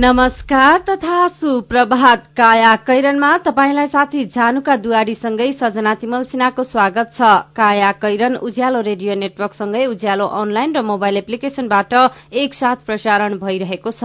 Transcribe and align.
नमस्कार 0.00 0.78
तथा 0.80 1.16
सुप्रभात। 1.28 2.22
काया 2.36 2.74
कैरनमा 2.88 3.36
तपाईँलाई 3.38 3.86
साथी 3.86 4.24
झानुका 4.26 4.76
दुवारीसँगै 4.76 5.48
सजना 5.52 5.92
तिमल 5.94 6.22
सिन्हाको 6.24 6.62
स्वागत 6.64 7.10
छ। 7.16 7.20
काया 7.52 7.90
कैरन 8.00 8.36
उज्यालो 8.40 8.80
रेडियो 8.80 9.14
नेटवर्कसँगै 9.14 9.84
उज्यालो 9.86 10.26
अनलाइन 10.40 10.72
र 10.72 10.82
मोबाइल 10.82 11.16
एप्लिकेशनबाट 11.16 11.92
एकसाथ 12.32 12.76
प्रसारण 12.86 13.36
भइरहेको 13.38 13.90
छ। 13.92 14.04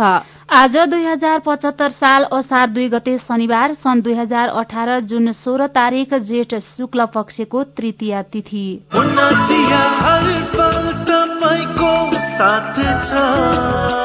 आज 0.52 0.76
दुई 0.91 1.05
हजार 1.05 1.39
पचहत्तर 1.39 1.89
साल 1.95 2.23
असार 2.34 2.67
दुई 2.70 2.88
गते 2.89 3.17
शनिबार 3.20 3.73
सन् 3.80 4.02
दुई 4.02 4.16
हजार 4.16 4.48
अठार 4.53 5.00
जुन 5.08 5.31
सोह्र 5.34 5.67
तारीक 5.72 6.14
जेठ 6.27 6.55
शुक्ल 6.67 7.05
पक्षको 7.16 7.64
तृतीय 7.72 8.22
तिथि। 8.34 8.67
काया 12.36 14.05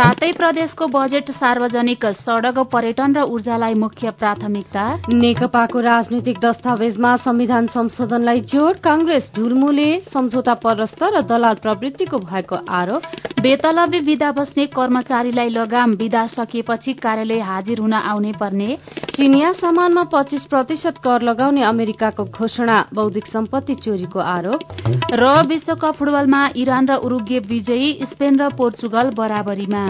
सातै 0.00 0.28
प्रदेशको 0.32 0.86
बजेट 0.92 1.30
सार्वजनिक 1.32 2.04
सड़क 2.18 2.58
पर्यटन 2.72 3.16
र 3.16 3.24
ऊर्जालाई 3.32 3.74
मुख्य 3.80 4.10
प्राथमिकता। 4.20 4.84
नेकपाको 5.14 5.80
राजनीतिक 5.86 6.38
दस्तावेजमा 6.40 7.10
संविधान 7.24 7.66
संशोधनलाई 7.74 8.40
जोड़ 8.52 8.76
कांग्रेस 8.80 9.30
ढुलमुले 9.36 9.88
सम्झौता 10.08 10.54
परस्त 10.62 11.02
र 11.04 11.20
दलाल 11.32 11.60
प्रवृत्तिको 11.60 12.18
भएको 12.20 12.60
आरोप। 12.78 13.02
बेतलबी 13.40 14.00
विदा 14.06 14.30
बस्ने 14.32 14.66
कर्मचारीलाई 14.72 15.48
लगाम 15.50 15.92
विदा 16.00 16.26
सकिएपछि 16.30 16.92
कार्यालय 17.04 17.40
हाजिर 17.50 17.78
हुन 17.80 17.92
आउने 17.94 18.32
पर्ने। 18.40 18.70
चिनिया 19.12 19.52
सामानमा 19.60 20.04
पच्चीस 20.12 20.44
प्रतिशत 20.46 21.04
कर 21.04 21.28
लगाउने 21.28 21.62
अमेरिकाको 21.64 22.24
घोषणा 22.24 22.78
बौद्धिक 22.94 23.26
सम्पत्ति 23.26 23.74
चोरीको 23.84 24.20
आरोप। 24.30 24.60
र 25.12 25.30
विश्वकप 25.46 25.94
फुटबलमा 25.94 26.42
इरान 26.56 26.88
र 26.88 27.00
उरुग्वे 27.04 27.38
विजयी 27.52 27.92
स्पेन 28.06 28.40
र 28.40 28.48
पोर्चुगल 28.56 29.14
बराबरीमा। 29.16 29.89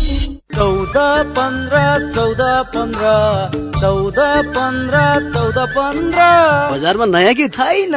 चौध 0.51 0.95
पन्ध्र 1.35 1.77
चौध 2.15 2.41
पन्ध्र 2.71 3.07
चौध 3.79 4.17
पन्ध्र 4.47 4.97
चौध 5.33 5.57
पन्ध्र। 5.71 6.19
बजारमा 6.73 7.05
नयाँ 7.05 7.33
कि 7.33 7.47
छैन। 7.47 7.95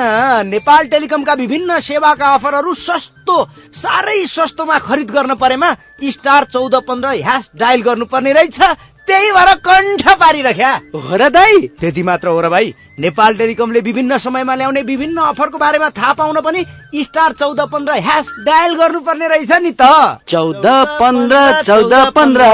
नेपाल 0.49 0.87
टेलिकमका 0.87 1.35
विभिन्न 1.35 1.79
सेवाका 1.81 2.29
अफरहरू 2.35 2.75
सस्तो 2.77 3.37
साह्रै 3.75 4.19
सस्तोमा 4.27 4.79
खरिद 4.79 5.11
गर्न 5.11 5.35
परेमा 5.35 5.71
स्टार 6.05 6.45
चौध 6.45 6.75
पन्ध्र 6.87 7.09
ह्यास 7.19 7.51
डायल 7.57 7.83
गर्नुपर्ने 7.83 8.33
रहेछ। 8.33 8.61
त्यही 9.09 9.31
भएर 9.33 9.55
कण्ठ 9.65 10.03
पारिरख्या। 10.21 10.71
हो 10.95 11.17
र 11.17 11.29
दाई 11.29 11.67
त्यति 11.81 12.03
मात्र 12.03 12.29
हो 12.29 12.41
र 12.41 12.49
भाइ 12.49 12.73
नेपाल 12.99 13.35
टेलिकमले 13.37 13.81
विभिन्न 13.81 14.17
समयमा 14.19 14.55
ल्याउने 14.55 14.83
विभिन्न 14.83 15.19
अफरको 15.21 15.59
बारेमा 15.59 15.89
थाहा 15.91 16.13
पाउन 16.13 16.41
पनि 16.41 16.65
स्टार 17.05 17.33
चौध 17.33 17.61
पन्ध्र 17.73 17.93
ह्यास 18.01 18.27
डायल 18.47 18.75
गर्नुपर्ने 18.75 19.29
रहेछ 19.29 19.53
नि 19.63 19.73
त। 19.81 19.83
चौध 20.29 20.67
पन्ध्र 21.01 21.63
चौध 21.63 21.95
पन्ध्र। 22.15 22.45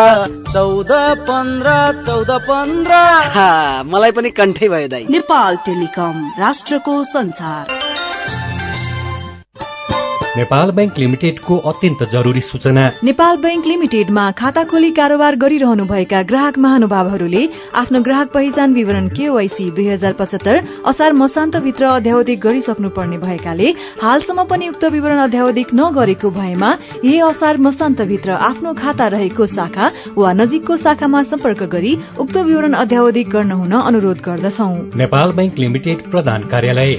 चौध 0.52 0.92
पन्ध्र 1.28 1.68
चौध 2.06 2.30
पन्ध्र। 2.48 2.92
मलाई 3.86 4.10
पनि 4.10 4.30
कण्ठै 4.30 4.68
भयो 4.68 4.88
दाई। 4.88 5.06
नेपाल 5.10 5.56
टेलिकम 5.66 6.30
राष्ट्रको 6.38 7.02
संसार। 7.04 7.99
नेपाल 10.36 10.70
बैंक 10.70 10.98
लिमिटेडको 10.98 11.56
अत्यन्त 11.58 12.02
जरुरी 12.10 12.40
सूचना। 12.40 12.82
नेपाल 13.04 13.36
बैंक 13.36 13.66
लिमिटेडमा 13.66 14.30
खाता 14.30 14.62
खोली 14.64 14.90
कारोबार 14.90 15.36
गरिरहनुभएका 15.36 16.22
ग्राहक 16.22 16.58
महानुभावहरूले 16.58 17.48
आफ्नो 17.74 18.00
ग्राहक 18.00 18.30
पहिचान 18.34 18.72
विवरण 18.72 19.08
केवाईसी 19.08 19.70
दुई 19.70 19.88
हजार 19.88 20.12
पचहत्तर 20.12 20.60
असार 20.86 21.12
मसान्तभित्र 21.12 21.86
अध्यावधिक 21.86 22.40
गरिसक्नुपर्ने 22.40 23.18
भएकाले 23.18 23.70
हालसम्म 24.02 24.42
पनि 24.42 24.68
उक्त 24.68 24.84
विवरण 24.84 25.18
अध्यावधिक 25.18 25.74
नगरेको 25.74 26.30
भएमा 26.30 26.70
यही 27.04 27.20
असार 27.20 27.56
मसान्तभित्र 27.56 28.30
आफ्नो 28.30 28.72
खाता 28.72 29.06
रहेको 29.06 29.46
शाखा 29.46 29.88
वा 30.16 30.32
नजिकको 30.32 30.76
शाखामा 30.76 31.22
सम्पर्क 31.22 31.62
गरी 31.62 31.96
उक्त 32.20 32.36
विवरण 32.36 32.72
अध्यावधिक 32.72 33.28
गर्न 33.28 33.50
हुन 33.52 33.72
अनुरोध 33.72 34.22
गर्दछौ। 34.26 34.70
नेपाल 34.96 35.32
बैंक 35.32 35.58
लिमिटेड 35.58 36.10
प्रधान 36.10 36.42
कार्यालय। 36.42 36.98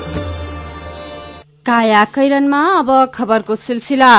काया 1.65 2.03
कैरनमा 2.09 2.59
अब 2.75 2.89
खबरको 3.13 3.55
सिलसिला। 3.55 4.13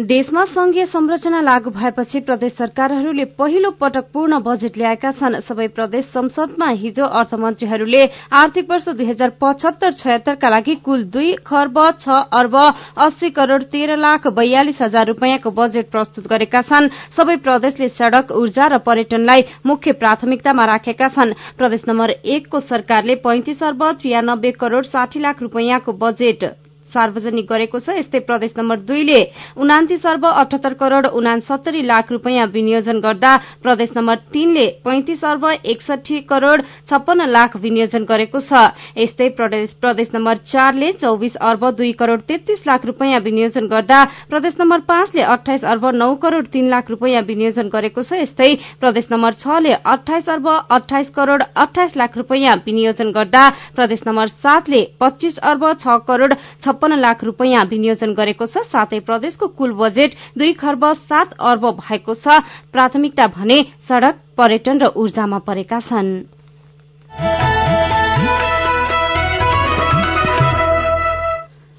देशमा 0.00 0.44
संघीय 0.46 0.86
संरचना 0.86 1.40
लागू 1.40 1.70
भएपछि 1.70 2.20
प्रदेश 2.20 2.52
सरकारहरूले 2.54 3.24
पहिलो 3.34 3.70
पटक 3.70 4.04
पूर्ण 4.14 4.38
बजेट 4.40 4.78
ल्याएका 4.78 5.10
छन्। 5.12 5.40
सबै 5.42 5.66
प्रदेश 5.74 6.04
संसदमा 6.06 6.68
हिजो 6.78 7.04
अर्थमन्त्रीहरूले 7.04 8.04
आर्थिक 8.32 8.70
वर्ष 8.70 8.88
दुई 8.90 9.06
हजार 9.06 9.30
पचहत्तर 9.42 9.92
छयत्तरका 9.92 10.48
लागि 10.48 10.74
कुल 10.86 11.04
दुई 11.10 11.32
खर्ब 11.42 11.78
छ 11.98 12.22
अर्ब 12.32 12.56
अस्सी 13.02 13.30
करोड़ 13.32 13.62
तेह्र 13.66 13.96
लाख 13.98 14.26
बयालिस 14.30 14.82
हजार 14.82 15.06
रूपियाँको 15.06 15.50
बजेट 15.52 15.90
प्रस्तुत 15.90 16.26
गरेका 16.30 16.62
छन्। 16.62 16.90
सबै 17.16 17.36
प्रदेशले 17.42 17.88
सड़क 17.90 18.30
ऊर्जा 18.32 18.66
र 18.66 18.78
पर्यटनलाई 18.80 19.44
मुख्य 19.66 19.92
प्राथमिकतामा 19.98 20.64
राखेका 20.66 21.08
छन्। 21.10 21.34
प्रदेश 21.58 21.84
नम्बर 21.88 22.10
एकको 22.10 22.60
सरकारले 22.62 23.14
पैंतिस 23.20 23.62
अर्ब 23.64 23.90
त्रियानब्बे 23.92 24.50
करोड़ 24.56 24.84
साठी 24.86 25.20
लाख 25.20 25.42
रूपियाँको 25.42 25.92
बजेट 25.98 26.54
सार्वजनिक 26.94 27.46
गरेको 27.46 27.78
छ। 27.78 27.98
यस्तै 27.98 28.20
प्रदेश 28.24 28.54
नम्बर 28.58 28.78
दुईले 28.86 29.20
उनातिस 29.58 30.06
अर्ब 30.06 30.24
अठहत्तर 30.24 30.74
करोड़ 30.80 31.06
उनासत्तरी 31.14 31.82
लाख 31.84 32.12
रूपियाँ 32.12 32.46
विनियोजन 32.54 32.98
गर्दा 33.00 33.32
प्रदेश 33.62 33.90
नम्बर 33.96 34.16
तीनले 34.32 34.66
पैंतिस 34.84 35.24
अर्ब 35.24 35.44
एकसठी 35.64 36.20
करोड़ 36.30 36.60
छप्पन्न 36.88 37.26
लाख 37.28 37.56
विनियोजन 37.58 38.04
गरेको 38.04 38.38
छ। 38.40 38.52
यस्तै 38.96 39.28
प्रदेश 39.38 40.08
नम्बर 40.14 40.36
चारले 40.44 40.92
चौविस 41.00 41.36
अर्ब 41.42 41.62
दुई 41.74 41.92
करोड़ 41.94 42.20
तेत्तीस 42.22 42.66
लाख 42.66 42.86
रूपियाँ 42.86 43.20
विनियोजन 43.20 43.66
गर्दा 43.66 43.98
प्रदेश 44.30 44.54
नम्बर 44.60 44.80
पाँचले 44.86 45.22
अठाइस 45.34 45.64
अर्ब 45.64 45.84
नौ 45.94 46.14
करोड़ 46.22 46.44
तीन 46.46 46.68
लाख 46.70 46.90
रूपियाँ 46.90 47.22
विनियोजन 47.24 47.68
गरेको 47.68 48.02
छ। 48.02 48.20
यस्तै 48.22 48.50
प्रदेश 48.80 49.06
नम्बर 49.10 49.32
छले 49.40 49.72
अठाइस 49.84 50.28
अर्ब 50.28 50.48
अठाइस 50.70 51.08
करोड़ 51.10 51.42
अठाइस 51.42 51.96
लाख 51.96 52.16
रूपियाँ 52.16 52.56
विनियोजन 52.66 53.10
गर्दा 53.12 53.44
प्रदेश 53.74 54.00
नम्बर 54.06 54.28
सातले 54.36 54.80
पच्चीस 55.00 55.38
अर्ब 55.42 55.64
छ 55.74 55.98
करोड़ 56.04 56.32
छप्पन्न 56.34 56.83
लाख 56.92 57.24
रूपियाँ 57.24 57.64
विनियोजन 57.64 58.12
गरेको 58.14 58.46
छ। 58.46 58.68
साथै 58.68 59.00
प्रदेशको 59.00 59.46
कुल 59.48 59.72
बजेट 59.72 60.14
दुई 60.36 60.52
खर्ब 60.52 60.84
सात 61.08 61.32
अर्ब 61.40 61.64
भएको 61.80 62.14
छ। 62.14 62.44
प्राथमिकता 62.72 63.26
भने 63.26 63.56
सड़क 63.88 64.14
पर्यटन 64.36 64.76
र 64.78 64.84
ऊर्जामा 64.92 65.38
परेका 65.38 65.80
छन्। 65.80 66.33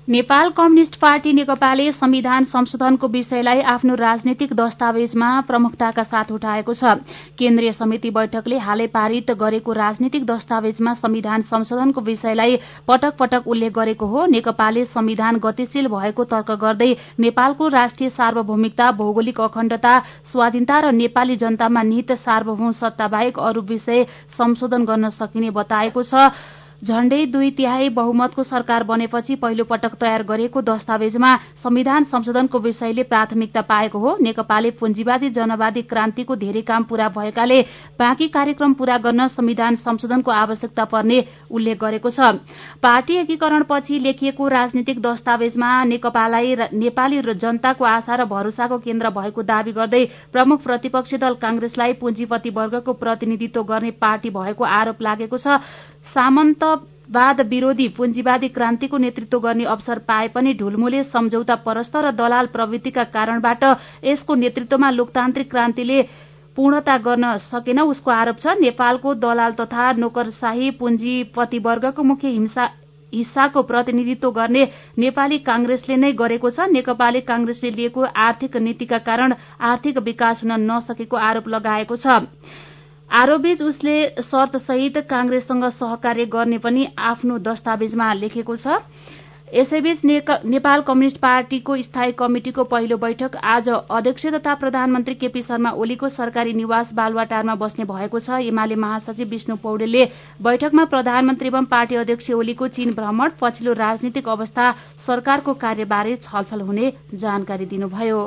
नेपाल 0.08 0.50
कम्युनिष्ट 0.50 0.96
पार्टी 0.96 1.32
नेकपाले 1.34 1.92
संविधान 1.92 2.44
संशोधनको 2.46 3.08
विषयलाई 3.08 3.62
आफ्नो 3.68 3.94
राजनैतिक 3.96 4.54
दस्तावेजमा 4.54 5.30
प्रमुखताका 5.42 6.04
साथ 6.04 6.32
उठाएको 6.32 6.74
छ। 6.74 6.92
केन्द्रीय 7.34 7.72
समिति 7.74 8.10
बैठकले 8.12 8.58
हालै 8.60 8.86
पारित 8.94 9.32
गरेको 9.34 9.74
राजनीतिक 9.74 10.26
दस्तावेजमा 10.26 10.94
संविधान 10.96 11.42
संशोधनको 11.44 12.02
विषयलाई 12.04 12.58
पटक 12.88 13.18
पटक 13.20 13.48
उल्लेख 13.48 13.74
गरेको 13.74 14.06
हो। 14.06 14.26
नेकपाले 14.28 14.86
संविधान 14.88 15.40
गतिशील 15.42 15.88
भएको 15.90 16.24
तर्क 16.26 16.52
गर्दै 16.62 16.92
नेपालको 17.20 17.68
राष्ट्रिय 17.68 18.10
सार्वभौमिकता 18.12 18.92
भौगोलिक 18.92 19.42
अखण्डता 19.42 19.98
स्वाधीनता 20.32 20.80
र 20.80 20.92
नेपाली 20.94 21.36
जनतामा 21.38 21.82
निहित 21.84 22.12
सार्वभौम 22.20 22.72
सत्ता 22.74 23.08
बाहेक 23.08 23.40
अरू 23.42 23.62
विषय 23.64 24.06
संशोधन 24.38 24.86
गर्न 24.86 25.10
सकिने 25.18 25.50
बताएको 25.52 26.04
छ। 26.04 26.30
झण्डै 26.82 27.26
दुई 27.26 27.50
तिहाई 27.52 27.90
बहुमतको 27.90 28.44
सरकार 28.44 28.84
बनेपछि 28.84 29.36
पहिलो 29.36 29.64
पटक 29.64 29.94
तयार 29.96 30.24
गरिएको 30.24 30.62
दस्तावेजमा 30.62 31.36
संविधान 31.64 32.04
संशोधनको 32.06 32.60
विषयले 32.60 33.04
प्राथमिकता 33.06 33.62
पाएको 33.64 34.00
हो। 34.00 34.16
नेकपाले 34.22 34.72
पुँजीवादी 34.72 35.30
जनवादी 35.32 35.82
क्रान्तिको 35.84 36.36
धेरै 36.36 36.62
काम 36.64 36.84
पूरा 36.84 37.08
भएकाले 37.10 37.62
बाँकी 38.00 38.28
कार्यक्रम 38.28 38.74
पूरा 38.74 38.98
गर्न 38.98 39.28
संविधान 39.30 39.76
संशोधनको 39.78 40.32
आवश्यकता 40.34 40.86
पर्ने 40.86 41.24
उल्लेख 41.50 41.80
गरेको 41.80 42.10
छ। 42.10 42.20
पार्टी 42.84 43.16
एकीकरणपछि 43.18 44.00
लेखिएको 44.00 44.48
राजनीतिक 44.48 45.02
दस्तावेजमा 45.02 45.72
नेकपालाई 45.86 46.56
नेपाली 46.76 47.22
जनताको 47.36 47.86
आशा 47.86 48.16
र 48.16 48.26
भरोसाको 48.26 48.78
केन्द्र 48.80 49.10
भएको 49.12 49.42
दावी 49.44 49.72
गर्दै 49.72 50.04
प्रमुख 50.32 50.62
प्रतिपक्षी 50.64 51.18
दल 51.18 51.34
कांग्रेसलाई 51.42 51.94
पुँजीपति 51.96 52.50
वर्गको 52.52 52.94
प्रतिनिधित्व 52.96 53.64
गर्ने 53.64 53.92
पार्टी 53.98 54.30
भएको 54.30 54.64
आरोप 54.64 55.02
लागेको 55.02 55.38
छ। 55.38 55.58
सामन्तवाद 56.14 57.42
विरोधी 57.48 57.88
पुँजीवादी 57.98 58.48
क्रान्तिको 58.50 58.98
नेतृत्व 58.98 59.40
गर्ने 59.40 59.64
अवसर 59.66 60.00
पाए 60.08 60.28
पनि 60.30 60.54
ढुलमुले 60.54 61.04
सम्झौता 61.06 61.56
परस्त 61.66 61.96
र 61.98 62.12
दलाल 62.14 62.46
प्रवृत्तिका 62.54 63.04
कारणबाट 63.12 63.64
यसको 64.04 64.36
नेतृत्वमा 64.36 64.90
लोकतान्त्रिक 64.92 65.50
क्रान्तिले 65.52 66.02
पूर्णता 66.58 66.98
गर्न 67.06 67.38
सकेन। 67.44 67.80
उसको 67.82 68.12
आरोप 68.12 68.38
छ 68.40 68.56
नेपालको 68.60 69.14
दलाल 69.20 69.52
तथा 69.60 69.92
नोकरशाही 70.00 70.70
पुँजीपतिवर्गको 70.80 72.04
मुख्य 72.04 72.28
हिंसा 72.30 72.70
हिस्साको 73.14 73.62
प्रतिनिधित्व 73.64 74.32
गर्ने 74.32 74.64
नेपाली 74.98 75.38
कांग्रेसले 75.40 75.96
नै 75.96 76.12
गरेको 76.14 76.50
छ। 76.50 76.68
नेकपाले 76.72 77.20
कांग्रेसले 77.28 77.70
लिएको 77.72 78.02
आर्थिक 78.02 78.58
नीतिका 78.58 78.98
कारण 79.04 79.34
आर्थिक 79.62 79.98
विकास 80.00 80.44
हुन 80.44 80.52
नसकेको 80.72 81.18
आरोप 81.18 81.48
लगाएको 81.48 81.96
छ। 81.96 82.24
आरोपबीच 83.10 83.62
उसले 83.64 83.96
शर्तसहित 84.22 84.98
कांग्रेससँग 85.10 85.64
सहकार्य 85.72 86.26
गर्ने 86.28 86.58
पनि 86.60 86.88
आफ्नो 87.00 87.38
दस्तावेजमा 87.40 88.14
लेखेको 88.16 88.56
छ। 88.56 88.68
यसैबीच 89.54 90.00
नेपाल 90.04 90.82
कम्युनिष्ट 90.82 91.18
पार्टीको 91.18 91.76
स्थायी 91.78 92.12
कमिटिको 92.20 92.64
पहिलो 92.66 92.98
बैठक 92.98 93.36
आज 93.46 93.70
अध्यक्ष 93.70 94.26
तथा 94.36 94.54
प्रधानमन्त्री 94.56 95.14
केपी 95.16 95.42
शर्मा 95.42 95.70
ओलीको 95.72 96.10
सरकारी 96.10 96.54
निवास 96.56 96.94
बालुवाटारमा 96.94 97.56
बस्ने 97.56 97.86
भएको 97.86 98.20
छ। 98.20 98.42
एमाले 98.44 98.76
महासचिव 98.76 99.28
विष्णु 99.30 99.56
पौडेलले 99.64 100.04
बैठकमा 100.42 100.86
प्रधानमन्त्री 100.86 101.48
एवं 101.48 101.66
पार्टी 101.72 101.96
अध्यक्ष 101.96 102.32
ओलीको 102.34 102.68
चीन 102.70 102.94
भ्रमण 102.94 103.38
पछिल्लो 103.42 103.74
राजनीतिक 103.76 104.30
अवस्था 104.30 104.72
सरकारको 105.06 105.54
कार्यबारे 105.56 106.16
छलफल 106.18 106.62
हुने 106.62 106.92
जानकारी 107.16 107.66
दिनुभयो। 107.68 108.22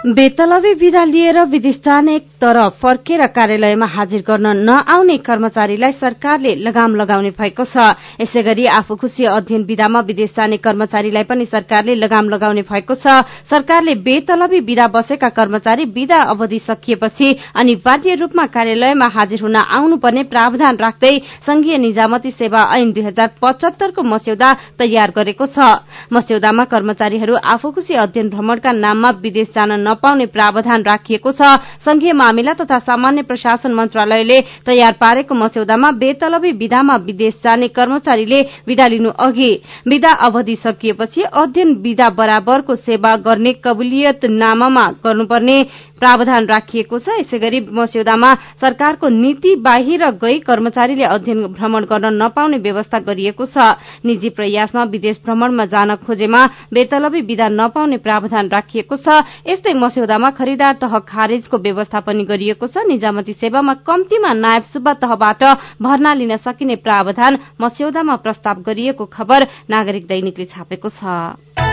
बेतलबी 0.00 0.72
विदा 0.80 1.02
लिएर 1.04 1.38
विदेश 1.44 1.76
जाने 1.84 2.18
तर 2.40 2.56
फर्केर 2.80 3.26
कार्यालयमा 3.36 3.86
हाजिर 3.86 4.22
गर्न 4.24 4.46
नआउने 4.58 5.16
कर्मचारीलाई 5.20 5.92
सरकारले 5.92 6.54
लगाम 6.56 6.94
लगाउने 6.96 7.30
भएको 7.36 7.64
छ। 7.64 7.76
यसै 8.16 8.42
गरी 8.42 8.64
आफू 8.66 8.96
खुशी 8.96 9.24
अध्ययन 9.26 9.62
विधामा 9.68 10.00
विदेश 10.00 10.32
जाने 10.32 10.56
कर्मचारीलाई 10.56 11.24
पनि 11.28 11.44
सरकारले 11.46 11.94
लगाम 11.94 12.28
लगाउने 12.32 12.62
भएको 12.64 12.94
छ। 12.96 13.28
सरकारले 13.44 13.94
बेतलबी 14.00 14.60
विदा 14.64 14.86
बसेका 14.88 15.28
कर्मचारी 15.28 15.84
विदा 15.92 16.20
अवधि 16.32 16.58
सकिएपछि 16.60 17.28
अनिवार्य 17.60 18.14
रूपमा 18.16 18.46
कार्यालयमा 18.56 19.06
हाजिर 19.06 19.40
हुन 19.42 19.56
आउनुपर्ने 19.58 20.22
प्रावधान 20.32 20.76
राख्दै 20.80 21.12
संघीय 21.44 21.76
निजामती 21.76 22.30
सेवा 22.32 22.64
ऐन 22.72 22.92
दुई 22.92 23.04
हजार 23.04 23.28
पचहत्तरको 23.36 24.02
मस्यौदा 24.02 24.50
तयार 24.80 25.12
गरेको 25.12 25.44
छ। 25.46 25.84
मस्यौदामा 26.08 26.64
कर्मचारीहरू 26.72 27.36
आफू 27.36 27.70
खुशी 27.70 27.94
अध्ययन 28.00 28.28
भ्रमणका 28.30 28.72
नाममा 28.72 29.10
विदेश 29.20 29.48
जान 29.52 29.88
नपाउने 29.90 30.26
प्रावधान 30.28 30.82
राखिएको 30.82 31.32
छ। 31.32 31.56
संघीय 31.84 32.12
मामिला 32.12 32.52
तथा 32.54 32.78
सामान्य 32.80 33.22
प्रशासन 33.22 33.74
मन्त्रालयले 33.74 34.40
तयार 34.66 34.92
पारेको 35.00 35.34
मस्यौदामा 35.34 35.90
बेतलबी 36.00 36.52
विधामा 36.52 36.96
विदेश 37.06 37.34
जाने 37.44 37.68
कर्मचारीले 37.70 38.40
विदा 38.68 38.86
लिनु 38.86 39.10
अघि। 39.18 39.52
विदा 39.88 40.12
अवधि 40.26 40.56
सकिएपछि 40.56 41.22
अध्ययन 41.22 41.74
विदा 41.82 42.08
बराबरको 42.10 42.74
सेवा 42.76 43.14
गर्ने 43.16 43.52
कबुलियत 43.64 44.24
नामामा 44.24 44.84
गर्नुपर्ने 45.04 45.56
प्रावधान 46.00 46.46
राखिएको 46.46 46.98
छ। 46.98 47.20
यसै 47.20 47.38
गरी 47.38 47.60
मस्यौदामा 47.70 48.30
सरकारको 48.56 49.08
नीति 49.12 49.54
बाहिर 49.60 50.02
गई 50.16 50.38
कर्मचारीले 50.40 51.04
अध्ययन 51.06 51.52
भ्रमण 51.52 51.84
गर्न 51.84 52.06
नपाउने 52.16 52.58
व्यवस्था 52.58 52.98
गरिएको 53.04 53.44
छ। 53.44 53.76
निजी 54.04 54.28
प्रयासमा 54.32 54.82
विदेश 54.88 55.20
भ्रमणमा 55.24 55.64
जान 55.68 55.94
खोजेमा 56.02 56.40
बेतलबी 56.72 57.20
विदा 57.20 57.48
नपाउने 57.50 57.96
प्रावधान 58.00 58.48
राखिएको 58.48 58.96
छ। 58.96 59.28
यस्तै 59.44 59.74
मस्यौदामा 59.76 60.30
खरिदार 60.32 60.74
तह 60.80 60.98
खारेजको 61.04 61.56
व्यवस्था 61.60 62.00
पनि 62.00 62.24
गरिएको 62.24 62.66
छ। 62.66 62.88
निजामती 62.88 63.32
सेवामा 63.36 63.74
कम्तीमा 63.84 64.32
नायब 64.34 64.64
सुब्बा 64.72 64.92
तहबाट 65.04 65.42
भर्ना 65.78 66.12
लिन 66.14 66.36
सकिने 66.40 66.76
प्रावधान 66.80 67.38
मस्यौदामा 67.60 68.16
प्रस्ताव 68.24 68.62
गरिएको 68.62 69.04
खबर 69.06 69.46
नागरिक 69.70 70.06
दैनिकले 70.06 70.44
छापेको 70.48 70.88
छ। 70.88 71.69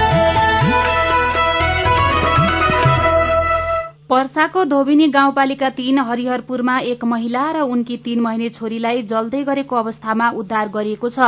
पर्साको 4.09 4.63
धोबिनी 4.63 5.07
गाउँपालिका 5.11 5.69
तीन 5.69 5.97
हरिहरपुरमा 5.99 6.77
एक 6.81 7.03
महिला 7.03 7.41
र 7.51 7.61
उनकी 7.67 7.95
तीन 7.99 8.19
महिने 8.21 8.49
छोरीलाई 8.49 9.01
जल्दै 9.03 9.43
गरेको 9.43 9.75
अवस्थामा 9.75 10.29
उद्धार 10.33 10.67
गरिएको 10.71 11.09
छ। 11.09 11.19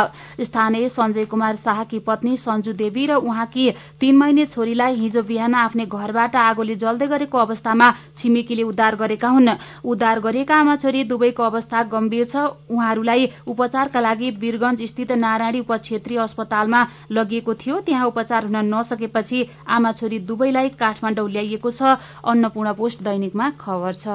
स्थानीय 0.41 0.88
सञ्जय 0.89 1.25
कुमार 1.27 1.55
शाहकी 1.57 2.00
पत्नी 2.07 2.36
सञ्जु 2.39 2.74
देवी 2.74 3.05
र 3.05 3.15
उहाँकी 3.19 3.65
तीन 4.00 4.17
महिने 4.17 4.45
छोरीलाई 4.48 4.95
हिजो 4.95 5.24
बिहान 5.24 5.55
आफ्नै 5.55 5.86
घरबाट 5.88 6.36
आगोले 6.38 6.75
जल्दै 6.77 7.07
गरेको 7.09 7.38
अवस्थामा 7.38 7.91
छिमेकीले 8.15 8.63
उद्धार 8.63 8.95
गरेका 8.95 9.27
हुन्। 9.27 9.50
उद्धार 9.83 10.19
गरिएका 10.21 10.55
आमा 10.55 10.75
छोरी 10.79 11.03
दुवैको 11.03 11.43
अवस्था 11.43 11.83
गम्भीर 11.91 12.25
छ। 12.31 12.55
उहाँहरूलाई 12.71 13.29
उपचारका 13.45 14.00
लागि 14.00 14.29
वीरगंज 14.39 14.88
स्थित 14.88 15.12
नारायणी 15.19 15.59
उपक्षेत्रीय 15.67 16.19
अस्पतालमा 16.21 16.81
लगिएको 17.12 17.53
थियो। 17.59 17.79
त्यहाँ 17.83 18.07
उपचार 18.07 18.48
हुन 18.48 18.57
नसकेपछि 18.71 19.67
आमा 19.67 19.91
छोरी 20.00 20.19
दुवैलाई 20.24 20.69
काठमाडौँ 20.79 21.29
ल्याइएको 21.29 21.71
छ। 21.71 22.00
अन्नपूर्ण 22.24 22.67
पोस्ट 22.71 23.03
दैनिकमा 23.03 23.49
खबर 23.49 23.93
छ। 23.93 24.07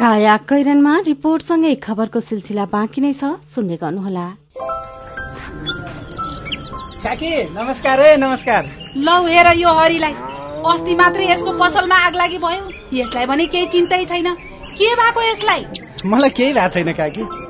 काया 0.00 0.36
कैरनमा 0.36 0.98
रिपोर्टसँगै 1.06 1.74
खबरको 1.74 2.20
सिलसिला 2.20 2.64
बाँकी 2.64 3.00
नै 3.00 3.12
छ। 3.12 3.24
सुन्दै 3.54 3.76
गर्नुहोला। 3.76 4.26
नमस्कार 7.50 8.00
है 8.00 8.16
नमस्कार। 8.16 8.66
लौ 8.96 9.26
हेर 9.26 9.46
यो 9.56 9.68
हरिलाई। 9.68 10.12
अस्ति 10.66 10.94
मात्रै 10.94 11.32
यसको 11.32 11.52
पसलमा 11.52 11.96
आग 11.96 12.14
लागि 12.14 12.38
भयो। 12.38 12.70
यसलाई 12.92 13.26
भने 13.26 13.46
केही 13.46 13.66
चिन्तै 13.66 14.04
छैन। 14.04 14.34
के 14.78 14.94
भएको 14.94 15.22
यसलाई? 15.22 15.66
मलाई 16.06 16.30
केही 16.30 16.52
भएको 16.52 16.68
छैन 16.68 16.92
काकी। 16.92 17.43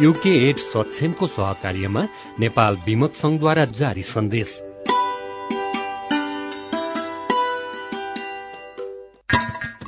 युके 0.00 0.30
एड 0.48 0.56
सक्षमको 0.56 1.26
सहकार्यमा 1.26 2.02
नेपाल 2.40 2.76
विमक 2.86 3.14
संघद्वारा 3.14 3.64
जारी 3.64 4.02
सन्देश। 4.02 4.48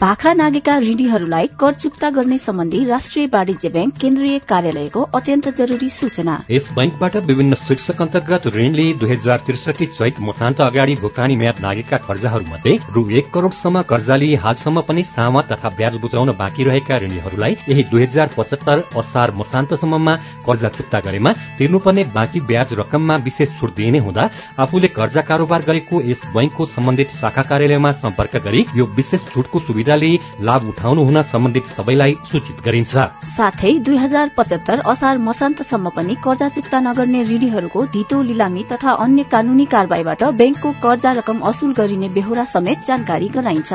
भाखा 0.00 0.32
नागेका 0.32 0.76
ऋणीहरूलाई 0.78 1.46
कर 1.60 1.72
चुक्ता 1.74 2.08
गर्ने 2.16 2.36
सम्बन्धी 2.38 2.84
राष्ट्रिय 2.86 3.24
वाणिज्य 3.32 3.68
ब्याङ्क 3.68 3.94
केन्द्रीय 4.00 4.38
कार्यालयको 4.48 5.00
अत्यन्त 5.18 5.48
जरुरी 5.58 5.88
सूचना। 5.90 6.34
यस 6.50 6.68
बैंकबाट 6.72 7.16
विभिन्न 7.28 7.54
शीर्षक 7.58 8.02
अन्तर्गत 8.02 8.46
ऋणले 8.56 8.84
दुई 9.00 9.10
हजार 9.10 9.38
त्रिसठी 9.46 9.86
चैत 9.98 10.20
मसान्त 10.22 10.60
अगाडि 10.60 10.94
भुक्तानी 11.02 11.36
म्याद 11.36 11.58
नागेका 11.62 11.96
कर्जाहरूमध्ये 12.06 12.76
रु 12.94 13.02
एक 13.18 13.32
करोड़सम्म 13.34 13.82
कर्जा 13.90 14.16
लिए 14.22 14.36
हालसम्म 14.44 14.80
पनि 14.88 15.02
सामा 15.08 15.42
तथा 15.50 15.68
ब्याज 15.78 15.96
बुझाउन 16.04 16.30
बाँकी 16.38 16.68
रहेका 16.70 16.98
ऋणीहरूलाई 17.06 17.56
यही 17.68 17.82
दुई 17.90 18.02
हजार 18.02 18.30
पचहत्तर 18.38 18.84
असार 19.02 19.34
मसान्तसम्ममा 19.40 20.14
कर्जा 20.46 20.68
चुक्ता 20.78 21.00
गरेमा 21.08 21.32
तिर्नुपर्ने 21.58 22.04
बाँकी 22.14 22.44
ब्याज 22.52 22.78
रकममा 22.82 23.18
विशेष 23.26 23.58
छुट 23.58 23.74
दिइने 23.80 24.04
हुँदा 24.06 24.30
आफूले 24.62 24.94
कर्जा 25.00 25.26
कारोबार 25.32 25.66
गरेको 25.66 26.02
यस 26.12 26.22
बैंकको 26.38 26.70
सम्बन्धित 26.78 27.18
शाखा 27.20 27.48
कार्यालयमा 27.50 27.92
सम्पर्क 28.06 28.42
गरी 28.46 28.64
यो 28.76 28.90
विशेष 28.96 29.28
छुटको 29.34 29.66
सुविधा 29.66 29.86
सुविधाले 29.88 30.44
लाभ 30.44 30.68
उठाउनु 30.68 31.02
हुन 31.02 31.22
सम्बन्धित 31.32 31.66
सबैलाई 31.76 32.12
सूचित 32.28 32.60
गरिन्छ। 32.60 32.92
साथै 33.36 33.72
दुई 33.80 33.96
हजार 33.96 34.28
पचहत्तर 34.36 34.78
असार 34.84 35.18
मसान्तसम्म 35.18 35.88
पनि 35.96 36.14
कर्जा 36.24 36.48
चुक्ता 36.56 36.78
नगर्ने 36.80 37.22
ऋणीहरूको 37.24 37.80
धितो 37.96 38.22
लिलामी 38.22 38.62
तथा 38.68 38.90
अन्य 39.04 39.22
कानूनी 39.32 39.64
कारवाहीबाट 39.64 40.22
ब्याङ्कको 40.40 40.68
कर्जा 40.84 41.12
रकम 41.18 41.38
असुल 41.40 41.72
गरिने 41.72 42.08
बेहोरा 42.16 42.44
समेत 42.54 42.78
जानकारी 42.88 43.28
गराइन्छ। 43.36 43.70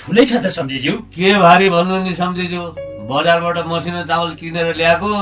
ठुलै 0.00 0.24
छ 0.24 0.32
त 0.40 0.46
सम्झिज्यू। 0.48 0.92
के 1.12 1.28
भारी 1.44 1.68
भन्नु 1.68 1.96
नि 2.04 2.14
सम्झिज्यू? 2.16 2.62
बजारबाट 3.10 3.58
मसिनो 3.68 4.02
चामल 4.08 4.30
किनेर 4.40 4.68
ल्याएको 4.80 5.12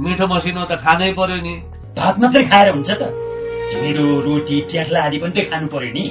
मिठो 0.00 0.26
मसिनो 0.32 0.64
त 0.64 0.80
खानै 0.80 1.12
पर्यो 1.12 1.38
नि। 1.44 1.54
भात 1.92 2.14
मात्रै 2.20 2.42
खाएर 2.48 2.68
हुन्छ 2.72 2.90
त। 2.90 3.02
ढिँडो 3.68 4.04
रोटी 4.24 4.56
च्याख्ला 4.70 5.00
आदि 5.06 5.18
पनि 5.20 5.32
त 5.36 5.38
खानु 5.50 5.68
पर्यो 5.68 5.92
नि। 5.92 6.04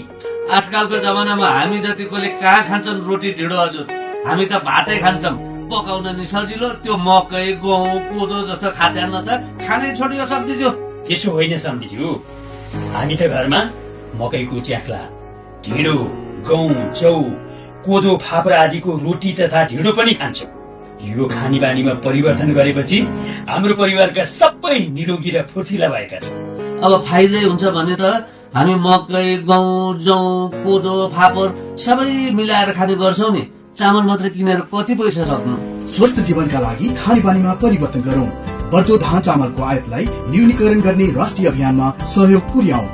आजकलको 0.51 0.97
जमानामा 0.99 1.47
हामी 1.47 1.79
जतिकोले 1.79 2.27
कहाँ 2.43 2.63
खान्छन् 2.67 2.99
रोटी 3.07 3.29
ढिँडो 3.39 3.55
हजुर 3.55 3.85
हामी 4.27 4.45
त 4.45 4.53
भातै 4.67 4.97
खान्छौँ। 4.99 5.35
पकाउन 5.71 6.07
नि 6.19 6.25
सजिलो 6.27 6.69
त्यो 6.83 6.95
मकै 6.99 7.47
गहुँ 7.63 7.95
कोदो 8.11 8.37
जस्तो 8.51 8.69
खाद्यान्न 8.75 9.15
त 9.23 9.29
खानै 9.63 9.95
छोडियो 9.95 10.25
सक्दिज्यू 10.27 10.69
त्यसो 11.07 11.29
होइन 11.31 11.53
सम्झिज्यू। 11.65 12.07
हामी 12.91 13.15
त 13.15 13.23
घरमा 13.31 13.59
मकैको 14.19 14.59
च्याख्ला 14.67 15.01
ढिँडो 15.63 15.95
गहुँ 16.47 16.91
चौ 16.91 17.13
कोदो 17.87 18.11
फापरा 18.27 18.57
आदिको 18.63 18.91
रोटी 19.05 19.31
तथा 19.39 19.59
ढिँडो 19.71 19.91
पनि 19.95 20.13
खान्छौँ। 20.19 20.49
यो 21.07 21.23
खानी 21.31 21.59
बानीमा 21.63 21.93
परिवर्तन 22.03 22.49
गरेपछि 22.59 22.99
हाम्रो 23.47 23.73
परिवारका 23.79 24.23
सबै 24.39 24.77
निरोगी 24.91 25.31
र 25.35 25.37
फुर्तिला 25.51 25.87
भएका 25.87 26.19
छन्। 26.19 26.35
अब 26.83 26.91
फाइदै 27.07 27.43
हुन्छ 27.47 27.63
भने 27.79 27.95
त 27.95 28.03
हामी 28.55 28.73
मकै 28.75 29.37
गहुँ 29.49 29.97
जौ 29.99 30.17
कोदो 30.55 30.95
फापर 31.07 31.47
सबै 31.77 32.09
मिलाएर 32.31 32.71
खाने 32.71 32.95
गर्छौ 32.95 33.29
नि। 33.29 33.41
चामल 33.77 34.03
मात्र 34.05 34.29
किनेर 34.29 34.59
कति 34.73 34.95
पैसा 34.95 35.23
सक्नु? 35.25 35.55
स्वस्थ 35.89 36.19
जीवनका 36.19 36.59
लागि 36.59 36.89
खानेपानीमा 36.93 37.53
परिवर्तन 37.53 38.01
गरौँ। 38.01 38.27
बढ्दो 38.71 38.97
धान 38.97 39.21
चामलको 39.21 39.63
आयातलाई 39.63 40.05
न्यूनीकरण 40.05 40.81
गर्ने 40.81 41.05
राष्ट्रिय 41.11 41.47
अभियानमा 41.47 41.89
सहयोग 42.05 42.53
पुर्याउ। 42.53 42.85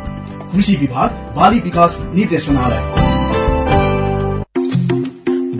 कृषि 0.52 0.76
विभाग 0.76 1.10
बाली 1.36 1.60
विकास 1.60 1.98
निर्देशनालय। 2.16 2.82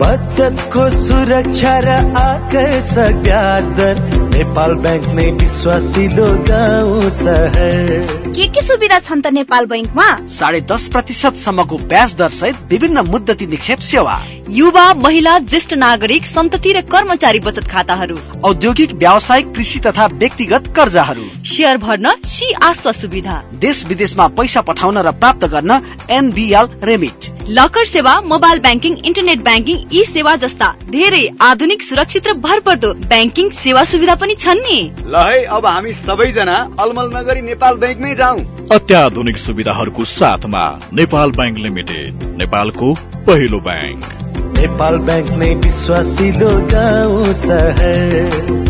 बचतको 0.00 0.88
सुरक्षा 1.04 1.78
र 1.78 1.88
आकर्षक 2.16 3.22
ब्याज 3.22 3.64
दर 3.76 4.09
नेपाल 4.40 4.74
ब्याङ्क 4.84 5.06
नै 5.16 5.24
विश्वासिलो 5.40 6.26
गाउँ 6.48 7.10
सहर 7.12 7.90
के 8.36 8.46
के 8.48 8.60
सुविधा 8.62 8.98
छन् 8.98 9.22
त 9.22 9.32
नेपाल 9.36 9.66
बैङ्कमा 9.66 10.06
साढे 10.32 10.60
दस 10.64 10.88
प्रतिशत 10.92 11.40
सम्मको 11.44 11.76
ब्याज 11.90 12.14
दर 12.16 12.30
सहित 12.32 12.56
विभिन्न 12.70 13.00
मुद्दती 13.08 13.46
निक्षेप 13.46 13.80
सेवा। 13.84 14.14
युवा 14.50 14.84
महिला 14.96 15.38
ज्येष्ठ 15.50 15.74
नागरिक 15.74 16.26
सन्तति 16.26 16.72
र 16.72 16.80
कर्मचारी 16.92 17.40
बचत 17.40 17.68
खाताहरू। 17.72 18.16
औद्योगिक 18.44 18.92
व्यावसायिक 18.92 19.52
कृषि 19.56 19.80
तथा 19.86 20.06
व्यक्तिगत 20.14 20.72
कर्जाहरू। 20.76 21.26
सेयर 21.46 21.76
भर्न 21.76 22.14
सी 22.26 22.52
आस्था 22.68 22.92
सुविधा। 22.92 23.36
देश 23.60 23.84
विदेशमा 23.88 24.26
पैसा 24.38 24.60
पठाउन 24.70 24.98
र 24.98 25.12
प्राप्त 25.20 25.44
गर्न 25.54 25.72
एनबिएल 26.10 26.66
रेमिट। 26.84 27.28
लकर 27.50 27.84
सेवा 27.86 28.14
mobile 28.32 28.58
banking 28.60 28.96
internet 29.04 29.40
banking 29.44 29.76
e 29.92 30.02
सेवा 30.08 30.34
जस्ता 30.42 30.66
धेरै 30.90 31.22
आधुनिक 31.42 31.82
सुरक्षित 31.82 32.26
र 32.26 32.34
भरपर्दो 32.40 32.92
ब्याङ्किङ 33.06 33.50
सेवा 33.60 33.84
सुविधा 33.92 34.14
पनि 34.14 34.29
छन् 34.34 34.58
नि। 34.58 34.92
ल 35.06 35.16
है 35.16 35.44
अब 35.44 35.66
हामी 35.66 35.92
सबैजना 35.92 36.70
अलमल 36.78 37.10
नगरी 37.16 37.40
नेपाल 37.40 37.76
ब्याङ्कमै 37.76 38.14
जाउँ। 38.14 38.68
अत्याधुनिक 38.72 39.36
सुविधाहरूको 39.36 40.04
साथमा 40.04 40.80
नेपाल 40.92 41.30
ब्याङ्क 41.30 41.58
लिमिटेड 41.58 42.14
नेपालको 42.38 42.94
पहिलो 43.26 43.60
ब्याङ्क। 43.60 44.04
नेपाल 44.58 44.98
ब्याङ्क 44.98 45.30
नै 45.30 45.54
विश्वासिलो 45.54 46.50
गाउँ 46.50 47.32
सहर। 47.34 48.69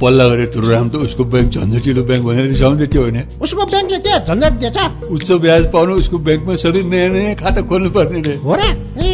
पल्ला 0.00 0.24
गरेर 0.28 0.46
तुरुराम 0.54 0.88
त 0.88 0.94
उसको 0.96 1.24
ब्याङ्क 1.24 1.50
झन्झटिलो 1.54 2.02
ब्याङ्क 2.02 2.24
भनेर 2.26 2.46
रिसाउँदै 2.46 2.86
थियो 2.86 3.02
होइन। 3.02 3.18
उसको 3.42 3.62
ब्याङ्कले 3.64 3.98
के? 3.98 4.12
झन्झट 4.26 4.52
दिएछ? 4.60 4.78
उच्च 5.10 5.28
ब्याज 5.44 5.62
पाउनु 5.72 5.92
उसको 5.94 6.16
ब्याङ्कमा 6.18 6.54
सधैँ 6.56 6.82
नयाँ 6.82 7.08
नयाँ 7.08 7.34
खाता 7.34 7.60
खोल्नु 7.68 7.90
पर्ने 7.90 8.20
रे। 8.22 8.34
हो 8.44 8.54
र? 8.54 8.62
ए 8.98 9.13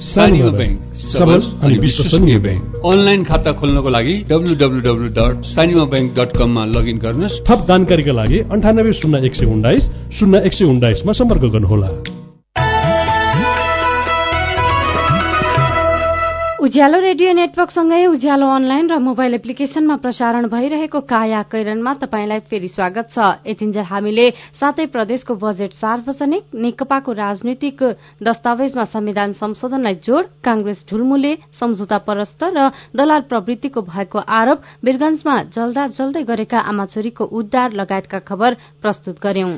सानिमा 0.00 0.50
ब्याङ्क 0.50 0.96
सबल 0.96 1.40
अनि 1.62 1.78
विश्वसनीय 1.78 2.38
ब्याङ्क 2.38 2.82
अनलाइन 2.84 3.24
खाता 3.24 3.52
खोल्नको 3.52 3.88
लागि 3.88 4.14
W 4.28 4.54
dot 5.18 5.44
Sanima 5.44 5.84
bank 5.84 6.14
dot 6.18 6.36
कममा 6.36 6.64
लगइन 6.64 6.98
गर्नुहोस्। 6.98 7.40
थप 7.48 7.66
जानकारीका 7.68 8.12
लागि 8.12 8.38
अन्ठानब्बे 8.52 8.92
शून्य 8.92 9.24
एक 9.26 9.34
सय 9.34 9.46
उन्नाइस 9.46 9.88
शून्य 10.18 10.42
एक 10.46 10.52
सय 10.52 10.64
उन्नाइसमा 10.64 11.12
सम्पर्क 11.12 11.42
गर्नुहोला। 11.54 12.13
उज्यालो 16.64 16.98
रेडियो 17.00 17.32
नेटवर्कसँगै 17.36 18.04
उज्यालो 18.08 18.46
अनलाइन 18.48 18.86
र 18.88 18.96
मोबाइल 18.96 19.34
एप्लिकेशनमा 19.36 19.96
प्रसारण 20.00 20.46
भइरहेको 20.48 21.00
काया 21.04 21.42
कैरनमा 21.52 21.92
तपाईँलाई 22.00 22.40
फेरि 22.48 22.68
स्वागत 22.70 23.12
छ। 23.12 23.44
यतिन्जेल 23.44 23.84
हामीले 23.84 24.26
सातै 24.56 24.86
प्रदेशको 24.88 25.34
बजेट 25.36 25.72
सार्वजनिक 25.76 26.56
नेकपाको 26.56 27.12
राजनीतिक 27.12 27.82
दस्तावेजमा 28.24 28.84
संविधान 28.88 29.32
संशोधनलाई 29.36 29.94
जोड़ 30.08 30.24
कांग्रेस 30.40 30.80
ढुलमुले 30.88 31.36
सम्झौता 31.60 31.98
परस्त 32.08 32.40
र 32.56 32.72
दलाल 32.96 33.28
प्रवृत्तिको 33.28 33.84
भएको 33.84 34.24
आरोप 34.24 34.58
वीरगंजमा 34.80 35.36
जल्दा 35.52 35.86
जल्दै 35.92 36.24
गरेका 36.24 36.64
आमा 36.64 36.84
छोरीको 36.88 37.24
उद्धार 37.28 37.76
लगायतका 37.76 38.24
खबर 38.24 38.56
प्रस्तुत 38.80 39.20
गर्यौं। 39.20 39.52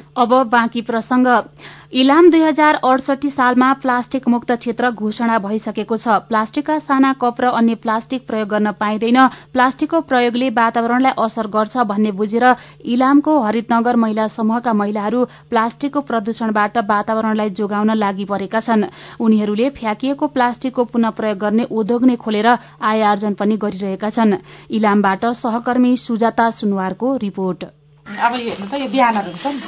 इलाम 1.96 2.28
दुई 2.30 2.42
हजार 2.42 2.74
अडसठी 2.82 3.30
सालमा 3.30 3.72
प्लास्टिक 3.82 4.26
मुक्त 4.28 4.50
क्षेत्र 4.52 4.90
घोषणा 4.90 5.38
भइसकेको 5.38 5.96
छ। 5.96 6.18
प्लास्टिकका 6.28 6.78
साना 6.96 7.12
कप 7.20 7.40
र 7.40 7.44
अन्य 7.52 7.74
प्लास्टिक 7.76 8.26
प्रयोग 8.26 8.48
गर्न 8.48 8.72
पाइँदैन। 8.80 9.18
प्लास्टिकको 9.52 10.00
प्रयोगले 10.08 10.48
वातावरणलाई 10.56 11.12
असर 11.20 11.46
गर्छ 11.52 11.76
भन्ने 11.84 12.10
बुझेर 12.16 12.44
इलामको 12.88 13.32
हरितनगर 13.42 13.96
महिला 14.00 14.26
समूहका 14.32 14.72
महिलाहरू 14.72 15.24
प्लास्टिकको 15.52 16.00
प्रदूषणबाट 16.00 16.78
वातावरणलाई 16.88 17.50
जोगाउन 17.52 17.92
लागि 17.94 18.24
परेका 18.24 18.60
छन्। 18.60 18.88
उनीहरूले 19.20 19.68
फ्याँकिएको 19.76 20.26
प्लास्टिकको 20.32 20.84
पुनः 20.88 21.10
प्रयोग 21.12 21.38
गर्ने 21.38 21.64
उद्योग 21.68 22.04
नै 22.06 22.16
खोलेर 22.16 22.48
आय 22.80 23.02
आर्जन 23.12 23.34
पनि 23.36 23.56
गरिरहेका 23.60 24.10
छन्। 24.10 24.40
इलामबाट 24.72 25.24
सहकर्मी 25.36 25.96
सुजाता 26.00 26.50
सुनवारको 26.56 27.16
रिपोर्ट। 27.20 27.64
अब 28.06 28.32
यो 28.40 28.48
हेर्नु 28.48 28.66
त 28.72 28.74
यो 28.80 28.88
बिहानहरू 28.88 29.30
हुन्छ 29.30 29.46
नि। 29.52 29.60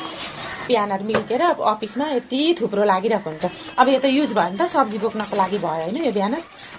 बिहानहरू 0.68 1.04
मिल्केर 1.04 1.42
अफिसमा 1.42 2.06
यति 2.08 2.40
थुप्रो 2.60 2.84
लागिरहेको 2.84 3.30
हुन्छ। 3.30 3.44
अब 3.76 3.88
यो 3.88 3.98
त 3.98 4.06
युज 4.12 4.32
भयो 4.32 4.50
नि 4.52 4.58
त 4.60 4.68
सब्जी 4.68 4.98
बोक्नको 5.00 5.36
लागि 5.36 5.58
भयो 5.58 5.84
होइन 5.84 5.96
यो 6.04 6.12
बिहान? 6.12 6.34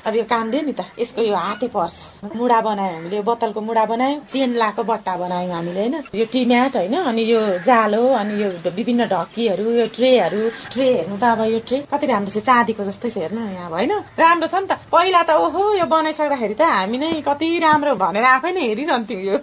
अब 0.06 0.16
यो 0.16 0.24
काम 0.24 0.50
दियो 0.52 0.62
नि 0.64 0.74
त 0.74 0.86
यसको 1.00 1.22
यो 1.22 1.36
हाते 1.36 1.68
पर्स। 1.68 1.96
मुढा 2.36 2.60
बनायौँ 2.62 2.94
हामीले 2.96 3.16
यो 3.18 3.24
बोतलको 3.24 3.62
मुढा 3.62 3.86
बनायौँ 3.86 4.20
चेन 4.32 4.56
लाएको 4.56 4.84
बट्टा 4.84 5.16
बनायौँ 5.18 5.54
हामीले 5.54 5.80
होइन? 5.80 5.96
यो 6.16 6.26
टी 6.32 6.46
म्याट 6.46 6.76
होइन? 6.76 6.96
अनि 7.10 7.24
यो 7.32 7.40
जालो 7.68 8.04
अनि 8.16 8.34
यो 8.42 8.50
विभिन्न 8.72 9.06
ढक्कीहरू 9.12 9.66
यो 9.72 9.86
ट्रेहरू। 9.96 10.42
ट्रे 10.72 10.88
हेर्नु 10.94 11.18
त 11.20 11.24
अब 11.24 11.42
यो 11.52 11.60
ट्रे 11.68 11.78
कति 11.92 12.06
राम्रो 12.08 12.32
छ 12.32 12.44
चाँदीको 12.48 12.84
जस्तै 12.90 13.10
छ 13.10 13.18
हेर्नु 13.18 13.42
यहाँ 13.60 13.70
होइन? 13.70 13.92
राम्रो 14.16 14.48
छ 14.48 14.56
नि 14.56 14.68
त। 14.72 14.80
पहिला 14.88 15.22
त 15.24 15.36
ओहो 15.36 15.62
यो 15.76 15.86
बनाइसक्दाखेरि 15.86 16.56
त 16.56 16.64
हामी 16.64 16.98
नै 16.98 17.12
कति 17.28 17.48
राम्रो 17.60 17.96
भनेर 18.00 18.26
आफै 18.36 18.52
नै 18.56 18.62
हेरिरहन्थ्यौँ 18.68 19.24
यो। 19.24 19.38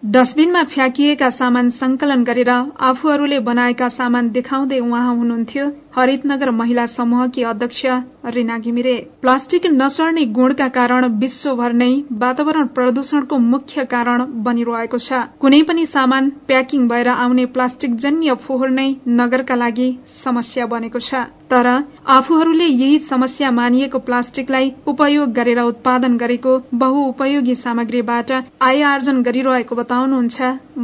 डस्टबिनमा 0.00 0.62
फ्याँकिएका 0.72 1.28
सामान 1.30 1.68
संकलन 1.70 2.22
गरेर 2.24 2.50
आफूहरूले 2.88 3.38
बनाएका 3.44 3.88
सामान 3.88 4.30
देखाउँदै 4.32 4.78
उहाँ 4.80 5.14
हुनुहुन्थ्यो। 5.16 5.64
हरितनगर 5.96 6.50
महिला 6.50 6.84
समूहकी 6.86 7.42
अध्यक्ष 7.42 7.82
रिना 8.34 8.58
घिमिरे। 8.58 8.94
प्लास्टिक 9.22 9.66
नसर्ने 9.72 10.24
गुणका 10.36 10.68
कारण 10.68 11.04
विश्वभर 11.18 11.72
नै 11.72 11.90
वातावरण 12.20 12.66
प्रदूषणको 12.76 13.38
मुख्य 13.46 13.84
कारण 13.94 14.24
बनिरहेको 14.44 14.98
छ। 14.98 15.20
कुनै 15.40 15.62
पनि 15.62 15.86
सामान 15.86 16.30
प्याकिङ 16.48 16.86
भएर 16.88 17.08
आउने 17.08 17.44
प्लास्टिक 17.56 17.96
जन्य 17.96 18.34
फोहोर 18.46 18.70
नै 18.70 18.88
नगरका 19.20 19.54
लागि 19.54 19.88
समस्या 20.24 20.66
बनेको 20.66 20.98
छ। 21.00 21.26
तर 21.50 21.66
आफूहरूले 22.14 22.66
यही 22.66 22.98
समस्या 23.06 23.50
मानिएको 23.50 23.98
प्लास्टिकलाई 24.08 24.72
उपयोग 24.86 25.32
गरेर 25.32 25.60
उत्पादन 25.60 26.16
गरेको 26.16 26.52
बहुउपयोगी 26.82 27.54
सामग्रीबाट 27.54 28.30
आय 28.62 28.82
आर्जन 28.90 29.22
गरिरहेको 29.22 29.76
बताउनुहुन्छ 29.76 30.38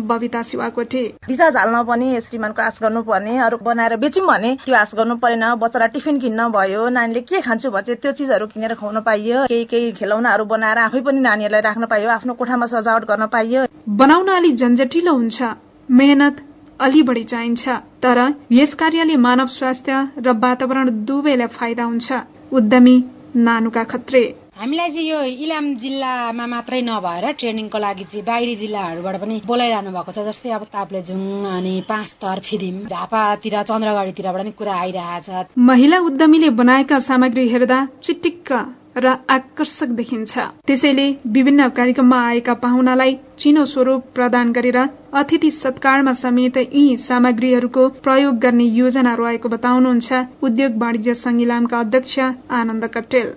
बबिता 0.08 0.42
शिवाकोटे 0.50 1.02
रिचार्ज 1.28 1.56
हाल्न 1.56 1.82
पनि 1.88 2.20
श्रीमानको 2.20 2.62
आश 2.62 2.78
गर्नुपर्ने 2.82 3.36
अरू 3.46 3.56
बनाएर 3.64 3.96
बेच्यौँ 4.02 4.26
भने 4.26 4.50
त्यो 4.64 4.74
आश 4.76 4.94
गर्नु 4.96 5.16
परेन 5.24 5.44
बच्चालाई 5.62 5.88
टिफिन 5.94 6.18
किन्न 6.20 6.48
भयो 6.56 6.88
नानीले 6.96 7.20
के 7.28 7.40
खान्छु 7.46 7.70
भन्छ 7.70 7.90
त्यो 8.02 8.12
चिजहरू 8.18 8.46
किनेर 8.52 8.74
खुवाउन 8.80 9.00
पाइयो 9.08 9.44
केही 9.48 9.64
केही 9.72 9.92
खेलौनाहरू 9.98 10.44
बनाएर 10.52 10.78
आफै 10.86 11.00
पनि 11.06 11.20
नानीहरूलाई 11.28 11.62
राख्न 11.68 11.86
पाइयो 11.92 12.10
आफ्नो 12.16 12.34
कोठामा 12.40 12.66
सजावट 12.74 13.04
गर्न 13.10 13.26
पाइयो। 13.34 13.64
बनाउन 14.00 14.28
अलि 14.36 14.52
झन्झटिलो 14.52 15.12
हुन्छ 15.12 15.42
मेहनत 15.88 16.40
अलि 16.80 17.02
बढी 17.08 17.22
चाहिन्छ 17.32 17.68
तर 18.02 18.18
यस 18.52 18.74
कार्यले 18.80 19.16
मानव 19.26 19.46
स्वास्थ्य 19.58 20.00
र 20.24 20.32
वातावरण 20.42 20.90
दुवैलाई 21.06 21.54
फाइदा 21.54 21.84
हुन्छ 21.84 22.12
उद्यमी 22.52 22.96
नानुका 23.36 23.84
खत्रे। 23.92 24.24
हामीलाई 24.56 24.90
चाहिँ 24.90 25.08
यो 25.08 25.20
इलाम 25.44 25.66
जिल्लामा 25.76 26.44
मात्रै 26.48 26.80
नभएर 26.82 27.24
ट्रेनिङको 27.40 27.78
लागि 27.78 28.04
चाहिँ 28.08 28.24
बाहिरी 28.24 28.54
जिल्लाहरूबाट 28.56 29.16
पनि 29.20 29.34
बोलाइरहनु 29.44 29.90
भएको 29.92 30.12
छ 30.16 30.24
जस्तै 30.28 30.50
अब 30.56 30.64
ताप्लेजुङ 30.72 31.20
अनि 31.56 31.74
पाँच 31.84 32.08
थर 32.24 32.40
फिदिम 32.40 32.76
झापातिर 32.88 33.54
चन्द्रगढीतिरबाट 33.68 34.40
पनि 34.40 34.52
कुरा 34.56 34.74
आइरहेछ। 34.80 35.28
महिला 35.60 35.98
उद्यमीले 36.08 36.50
बनाएका 36.56 36.98
सामग्री 37.04 37.48
हेर्दा 37.52 37.78
चिटिक्क। 38.00 38.48
र 38.96 39.06
आकर्षक 39.30 39.88
देखिन्छ। 39.92 40.38
त्यसैले 40.66 41.06
विभिन्न 41.28 41.68
कार्यक्रममा 41.68 42.20
आएका 42.26 42.54
पाहुनालाई 42.54 43.12
चिनो 43.38 43.64
स्वरूप 43.64 44.04
प्रदान 44.14 44.52
गरेर 44.52 44.78
अतिथि 45.14 45.50
सत्कारमा 45.50 46.12
समेत 46.12 46.56
यी 46.56 46.96
सामग्रीहरूको 46.96 47.88
प्रयोग 48.04 48.38
गर्ने 48.38 48.64
योजना 48.64 49.12
रहेको 49.14 49.48
बताउनुहुन्छ 49.48 50.08
उद्योग 50.42 50.72
वाणिज्य 50.82 51.14
संघ 51.14 51.40
इलामका 51.40 51.78
अध्यक्ष 51.80 52.18
आनन्द 52.50 52.84
कटेल। 52.94 53.28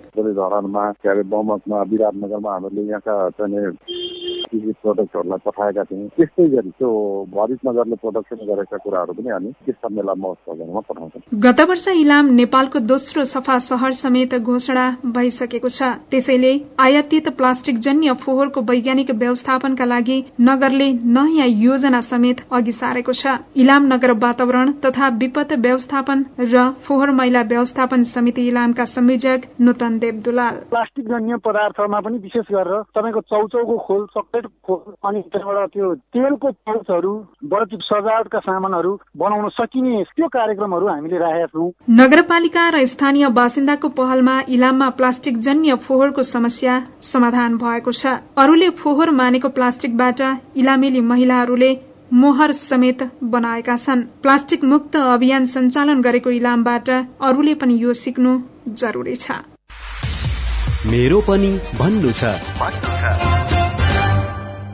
चाहिँ 4.50 4.72
प्रडक्टहरूलाई 4.82 5.40
पठाएका 5.46 5.82
थियौँ 5.90 6.08
त्यस्तै 6.16 6.46
गरी 6.54 6.70
त्यो 6.78 6.90
भरितनगरले 7.30 7.96
प्रडक्सन 8.02 8.40
गरेका 8.50 8.76
कुराहरू 8.84 9.12
पनि 9.14 9.30
हामी 9.30 9.50
त्यस्ता 9.66 9.88
मेला 9.94 10.14
महोत्सवहरूमा 10.14 10.80
पठाउँछौँ। 10.88 11.40
गत 11.44 11.60
वर्ष 11.70 11.86
इलाम 11.96 12.24
नेपालको 12.34 12.78
दोस्रो 12.92 13.24
सफा 13.26 13.58
शहर 13.68 13.92
समेत 14.00 14.34
घोषणा 14.40 14.84
भइसकेको 15.16 15.68
छ। 15.68 15.80
त्यसैले 16.10 16.52
आयातित 16.80 17.28
प्लास्टिक 17.38 17.78
जन्य 17.80 18.14
फोहोरको 18.20 18.60
वैज्ञानिक 18.70 19.10
व्यवस्थापनका 19.22 19.84
लागि 19.84 20.18
नगरले 20.40 20.88
नयाँ 21.16 21.48
योजना 21.48 22.00
समेत 22.10 22.40
अघि 22.52 22.72
सारेको 22.72 23.12
छ। 23.12 23.38
इलाम 23.56 23.86
नगर 23.92 24.12
वातावरण 24.18 24.72
तथा 24.84 25.08
विपद 25.20 25.52
व्यवस्थापन 25.60 26.24
र 26.42 26.68
फोहोर 26.84 27.10
मैला 27.12 27.42
व्यवस्थापन 27.48 28.02
समिति 28.10 28.46
इलामका 28.48 28.84
संयोजक 28.86 29.40
नूतन 29.60 29.98
देव 29.98 30.20
दुलाल 30.24 30.56
प्लास्टिक 30.70 31.08
जन्य 31.08 31.36
पदार्थमा 31.44 32.00
पनि 32.00 32.18
विशेष 32.18 32.46
गरेर 32.50 32.82
तपाईँको 32.90 33.20
चौचौको 33.30 33.76
खोल 33.86 34.06
चक्लेट 34.10 34.39
अनि 34.40 35.20
त्यहाँबाट 35.32 35.68
त्यो 35.70 35.94
तेलको 36.14 36.50
पाउचहरू 36.66 37.12
सजावटका 37.80 38.38
सामानहरू 38.38 38.92
बनाउन 39.16 39.48
सकिने 39.48 40.02
त्यो 40.16 40.28
कार्यक्रमहरू 40.28 40.86
हामीले 40.86 41.18
राखेका 41.18 41.46
छौँ। 41.46 41.70
नगरपालिका 41.90 42.64
र 42.70 42.86
स्थानीय 42.86 43.28
बासिन्दाको 43.30 43.88
पहलमा 43.98 44.36
इलाममा 44.48 44.88
प्लास्टिक 44.98 45.38
जन्य 45.38 45.74
फोहोरको 45.86 46.22
समस्या 46.22 46.74
समाधान 47.02 47.56
भएको 47.56 47.92
छ। 47.92 48.06
अरूले 48.36 48.70
फोहोर 48.80 49.10
मानेको 49.10 49.48
प्लास्टिकबाट 49.48 50.20
इलामेली 50.56 51.00
महिलाहरूले 51.00 51.70
मोहर 52.12 52.52
समेत 52.52 53.02
बनाएका 53.22 53.76
छन्। 53.76 54.00
प्लास्टिक 54.22 54.64
मुक्त 54.64 54.96
अभियान 54.96 55.44
सञ्चालन 55.46 56.02
गरेको 56.02 56.30
इलामबाट 56.30 56.90
अरूले 57.22 57.54
पनि 57.54 57.74
यो 57.78 57.92
सिक्नु 57.94 58.32
जरुरी 58.82 59.16
छ। 59.16 59.30
मेरो 60.86 61.20
पनि 61.20 61.50
भन्नु 61.78 62.12
छ। 62.12 62.89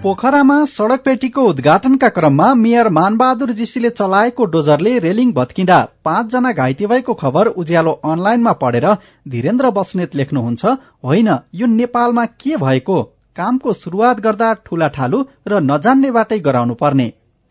पोखरामा 0.06 0.56
सड़क 0.64 1.00
पेटीको 1.04 1.42
उद्घाटनका 1.42 2.08
क्रममा 2.08 2.48
मेयर 2.54 2.88
मानबहादुर 2.88 3.50
जीसीले 3.52 3.88
चलाएको 3.90 4.44
डोजरले 4.46 4.92
रेलिङ 4.98 5.32
भत्किँदा 5.32 5.78
पाँचजना 6.04 6.52
घाइते 6.52 6.86
भएको 6.86 7.14
खबर 7.22 7.46
उज्यालो 7.62 7.92
अनलाइनमा 8.10 8.52
पढेर 8.60 8.86
धीरेन्द्र 9.28 9.70
बस्नेत 9.78 10.14
लेख्नुहुन्छ 10.14 10.64
होइन 11.04 11.30
यो 11.54 11.66
नेपालमा 11.72 12.24
के 12.38 12.56
भएको? 12.56 13.02
कामको 13.36 13.72
शुरूआत 13.72 14.20
गर्दा 14.20 14.52
ठूला 14.66 14.88
ठालु 14.88 15.24
र 15.48 15.60
नजान्नेबाटै 15.62 16.38
गराउनु 16.38 16.74
पर्ने 16.74 17.08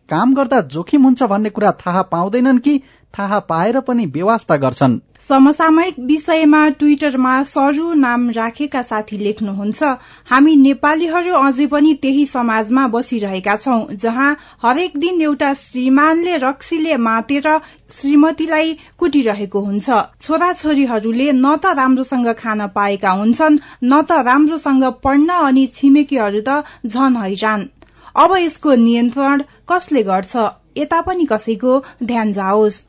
काम 0.09 0.33
गर्दा 0.33 0.61
जोखिम 0.71 1.03
हुन्छ 1.03 1.23
भन्ने 1.33 1.49
कुरा 1.49 1.71
थाहा 1.83 2.01
पाउँदैनन् 2.13 2.59
कि 2.59 2.77
थाहा 3.13 3.39
पाएर 3.51 3.79
पनि 3.79 4.05
बेवास्ता 4.15 4.57
गर्छन्। 4.57 4.99
समसामयिक 5.29 5.95
विषयमा 6.07 6.57
ट्विटरमा 6.79 7.31
सरु 7.43 7.93
नाम 8.01 8.29
राखेका 8.31 8.81
साथी 8.81 9.17
लेख्नुहुन्छ 9.17 9.89
हामी 10.29 10.53
नेपालीहरू 10.55 11.33
अझै 11.37 11.65
पनि 11.71 11.93
त्यही 12.03 12.25
समाजमा 12.33 12.83
बसिरहेका 12.95 13.55
छौं 13.63 13.79
जहाँ 14.03 14.29
हरेक 14.63 14.97
दिन 14.97 15.21
एउटा 15.21 15.51
श्रीमानले 15.63 16.37
रक्सीले 16.45 16.97
मातेर 17.07 17.49
श्रीमतीलाई 17.97 18.77
कुटिरहेको 18.99 19.65
हुन्छ। 19.65 19.89
छोराछोरीहरूले 20.21 21.31
न 21.31 21.55
त 21.57 21.73
राम्रोसँग 21.81 22.33
खान 22.37 22.67
पाएका 22.77 23.17
हुन्छन् 23.19 23.61
न 23.83 24.01
त 24.01 24.21
राम्रोसँग 24.31 24.89
पढ्न 25.03 25.43
अनि 25.49 25.67
छिमेकीहरू 25.75 26.41
त 26.47 26.63
झन 26.85 27.21
हैरान। 27.23 27.69
अब 28.15 28.37
यसको 28.37 28.75
नियन्त्रण 28.87 29.41
कसले 29.69 30.03
गर्छ? 30.03 30.33
यता 30.77 31.01
पनि 31.01 31.25
कसैको 31.31 31.83
ध्यान 32.03 32.33
जाओस्। 32.33 32.85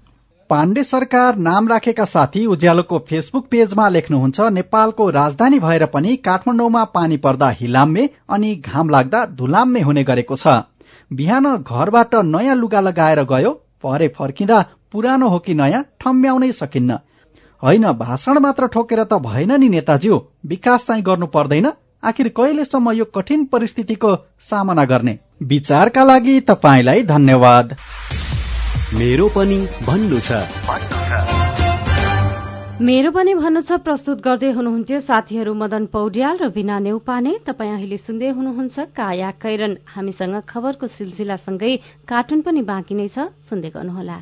पाण्डे 0.51 0.83
सरकार 0.85 1.37
नाम 1.37 1.69
राखेका 1.69 2.05
साथी 2.05 2.45
उज्यालोको 2.47 2.99
फेसबुक 2.99 3.47
पेजमा 3.51 3.89
लेख्नुहुन्छ 3.89 4.41
नेपालको 4.51 5.09
राजधानी 5.11 5.59
भएर 5.59 5.85
पनि 5.87 6.15
काठमाडौँमा 6.17 6.83
पानी 6.95 7.17
पर्दा 7.17 7.49
हिलाम्मे 7.51 8.09
अनि 8.31 8.55
घाम 8.57 8.89
लाग्दा 8.89 9.25
धुलाम्मे 9.39 9.81
हुने 9.81 10.05
गरेको 10.05 10.37
छ। 10.37 10.55
बिहान 11.11 11.47
घरबाट 11.57 12.15
नयाँ 12.27 12.55
लुगा 12.55 12.81
लगाएर 12.81 13.23
गयो 13.25 13.51
परे 13.83 14.09
फर्किँदा 14.09 14.61
पुरानो 14.93 15.29
हो 15.29 15.39
कि 15.39 15.55
नयाँ 15.55 15.83
ठम्ब्याउनै 16.01 16.53
सकिन्न। 16.53 16.99
होइन 17.63 17.91
भाषण 17.99 18.39
मात्र 18.39 18.67
ठोकेर 18.69 19.03
त 19.05 19.19
भएन 19.27 19.53
नि 19.61 19.69
नेताज्यू 19.69 20.21
विकास 20.47 20.85
चाहिँ 20.89 21.03
गर्नु 21.03 21.27
पर्दैन 21.35 21.71
आखिर 22.05 22.29
कहिलेसम्म 22.37 22.91
यो 22.93 23.05
कठिन 23.11 23.45
परिस्थितिको 23.47 24.15
सामना 24.47 24.85
गर्ने? 24.85 25.19
विचारका 25.43 26.05
लागि 26.05 26.41
तपाईँलाई 26.47 27.03
धन्यवाद। 27.05 27.77
मेरो 28.95 29.27
पनि 29.29 29.57
भन्नु 29.83 30.19
छ। 30.23 30.31
मेरो 32.79 33.11
पनि 33.11 33.35
भन्नु 33.35 33.61
छ 33.61 33.83
प्रस्तुत 33.83 34.23
गर्दै 34.23 34.51
हुनुहुन्थ्यो 34.55 35.01
साथीहरू 35.03 35.55
मदन 35.55 35.87
पौड्याल 35.91 36.39
र 36.39 36.49
बिना 36.55 36.79
नेउपाने। 36.79 37.33
तपाईँ 37.43 37.73
अहिले 37.73 37.99
सुन्दै 37.99 38.31
हुनुहुन्छ 38.31 38.95
काया 38.95 39.31
कैरन। 39.43 39.73
हामीसँग 39.91 40.39
खबरको 40.47 40.87
सिलसिलासँगै 40.87 41.73
कार्टुन 42.07 42.41
पनि 42.47 42.63
बाँकी 42.63 42.95
नै 42.95 43.09
छ 43.11 43.35
सुन्दै 43.51 43.75
गर्नुहोला। 43.75 44.19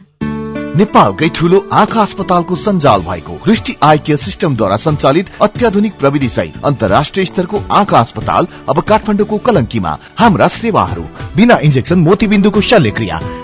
नेपालकै 0.80 1.28
ठूलो 1.28 1.58
आँखा 1.68 2.00
अस्पतालको 2.00 2.54
सञ्जाल 2.56 3.00
भएको 3.04 3.34
दृष्टि 3.44 3.76
आई 3.84 3.98
केयर 4.00 4.18
सिस्टमद्वारा 4.18 4.76
सञ्चालित 4.80 5.44
अत्याधुनिक 5.44 5.92
प्रविधि 6.00 6.28
सहित 6.32 6.64
अन्तर्राष्ट्रिय 6.64 7.26
स्तरको 7.26 7.56
आँखा 7.68 7.98
अस्पताल 8.00 8.48
अब 8.72 8.80
काठमाडौँको 8.80 9.38
कलङ्कीमा 9.44 9.92
हाम्रा 10.18 10.48
सेवाहरू। 10.56 11.04
बिना 11.36 11.58
इन्जेक्सन 11.60 11.98
मोतीबिन्दुको 12.00 12.60
शल्यक्रिया। 12.64 13.43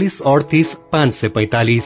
अडतिस 0.07 0.67
पाँच 0.91 1.13
सय 1.13 1.27
पैतालिस 1.27 1.83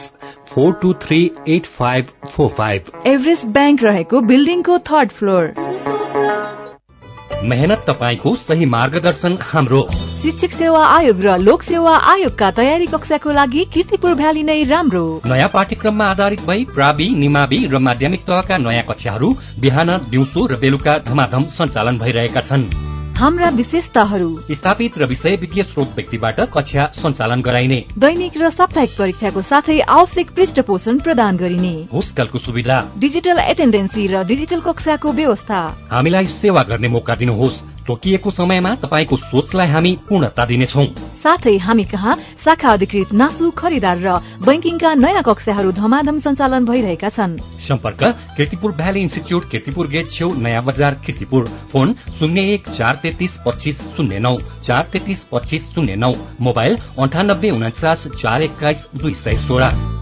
four 0.54 0.72
two 0.72 0.92
three 0.92 1.30
eight 1.48 1.66
five 1.66 2.06
four 2.36 2.48
five. 2.48 2.82
Everest 3.06 3.44
bank 3.46 3.82
रहेको 3.82 4.20
बिल्डिङको 4.20 4.78
थर्ड 4.78 5.10
फ्लोर। 5.10 5.54
मेहनत 7.44 7.84
तपाईँको 7.88 8.34
सही 8.36 8.66
मार्गदर्शन 8.66 9.38
हाम्रो। 9.42 9.82
शिक्षक 9.92 10.50
सेवा 10.50 10.86
आयोग 10.86 11.20
र 11.20 11.36
लोक 11.38 11.62
सेवा 11.62 11.96
आयोगका 11.96 12.50
तयारी 12.50 12.86
कक्षाको 12.86 13.30
लागि 13.30 13.64
किर्तिपुर 13.74 14.14
भ्याली 14.14 14.42
नै 14.42 14.62
राम्रो। 14.62 15.20
नयाँ 15.26 15.48
पाठ्यक्रममा 15.48 16.04
आधारित 16.04 16.40
भई 16.40 16.64
प्रावि 16.64 17.08
निमावि 17.08 17.68
र 17.72 17.78
माध्यमिक 17.78 18.20
तहका 18.20 18.58
नयाँ 18.58 18.82
कक्षाहरू 18.82 19.34
बिहान 19.60 19.96
दिउँसो 20.10 20.46
र 20.46 20.56
बेलुका 20.56 20.98
धमाधम 20.98 21.42
सञ्चालन 21.42 21.98
भइरहेका 21.98 22.40
छन्। 22.40 22.95
हाम्रा 23.16 23.48
विशेषताहरू। 23.48 24.28
स्थापित 24.50 24.98
र 24.98 25.04
विषय 25.04 25.36
विज्ञ 25.40 25.62
स्रोत 25.62 25.92
व्यक्तिबाट 25.96 26.40
कक्षा 26.40 26.84
सञ्चालन 26.92 27.40
गराइने। 27.40 27.78
दैनिक 27.98 28.32
र 28.36 28.50
साप्ताहिक 28.50 28.90
परीक्षाको 28.98 29.42
साथै 29.42 29.78
आवश्यक 29.80 30.30
पृष्ठ 30.30 30.60
पोषण 30.60 30.98
प्रदान 30.98 31.36
गरिने। 31.36 31.88
होस्टलको 31.92 32.38
सुविधा। 32.38 32.76
डिजिटल 32.98 33.38
एटेन्डेन्सी 33.38 34.06
र 34.06 34.24
डिजिटल 34.24 34.60
कक्षाको 34.60 35.12
व्यवस्था। 35.12 35.60
हामीलाई 35.92 36.24
सेवा 36.24 36.62
गर्ने 36.62 36.88
मौका 36.88 37.14
दिनुहोस्। 37.14 37.75
तोकिएको 37.86 38.30
समयमा 38.30 38.74
तपाईँको 38.82 39.16
सोचलाई 39.16 39.68
हामी 39.68 39.92
पूर्णता 40.08 40.44
दिनेछौ। 40.46 40.84
साथै 41.22 41.56
हामी 41.58 41.84
कहाँ 41.84 42.14
शाखा 42.44 42.68
अधिकृत 42.68 43.12
नासु 43.12 43.50
खरिदार 43.50 43.98
र 43.98 44.08
बैंकिङका 44.46 44.94
नयाँ 44.94 45.22
कक्षाहरू 45.22 45.72
धमाधम 45.72 46.18
सञ्चालन 46.18 46.64
भइरहेका 46.64 47.08
छन्। 47.08 47.38
सम्पर्क 47.66 48.02
Kirtipur 48.36 48.72
valley 48.72 49.00
institute 49.00 49.50
Kirtipur 49.50 49.86
gate 49.86 50.10
छेउ 50.12 50.34
नयाँ 50.34 50.62
बजार 50.64 50.94
किर्तिपुर 51.06 51.48
फोन 51.72 51.94
शून्य 52.18 52.42
एक 52.54 52.68
चार 52.68 53.00
तेत्तिस 53.02 53.36
पच्चिस 53.46 53.76
शून्य 53.96 54.18
नौ 54.18 54.36
चार 54.66 54.88
तेत्तिस 54.92 55.24
पच्चिस 55.32 55.62
शून्य 55.74 55.96
नौ। 55.96 56.12
मोबाइल 56.40 56.78
अन्ठानब्बे 57.00 57.50
उन्चास 57.50 58.06
चार 58.22 58.42
एक्काइस 58.42 58.86
दुई 58.96 59.14
सय 59.14 59.36
सोह्र। 59.46 59.95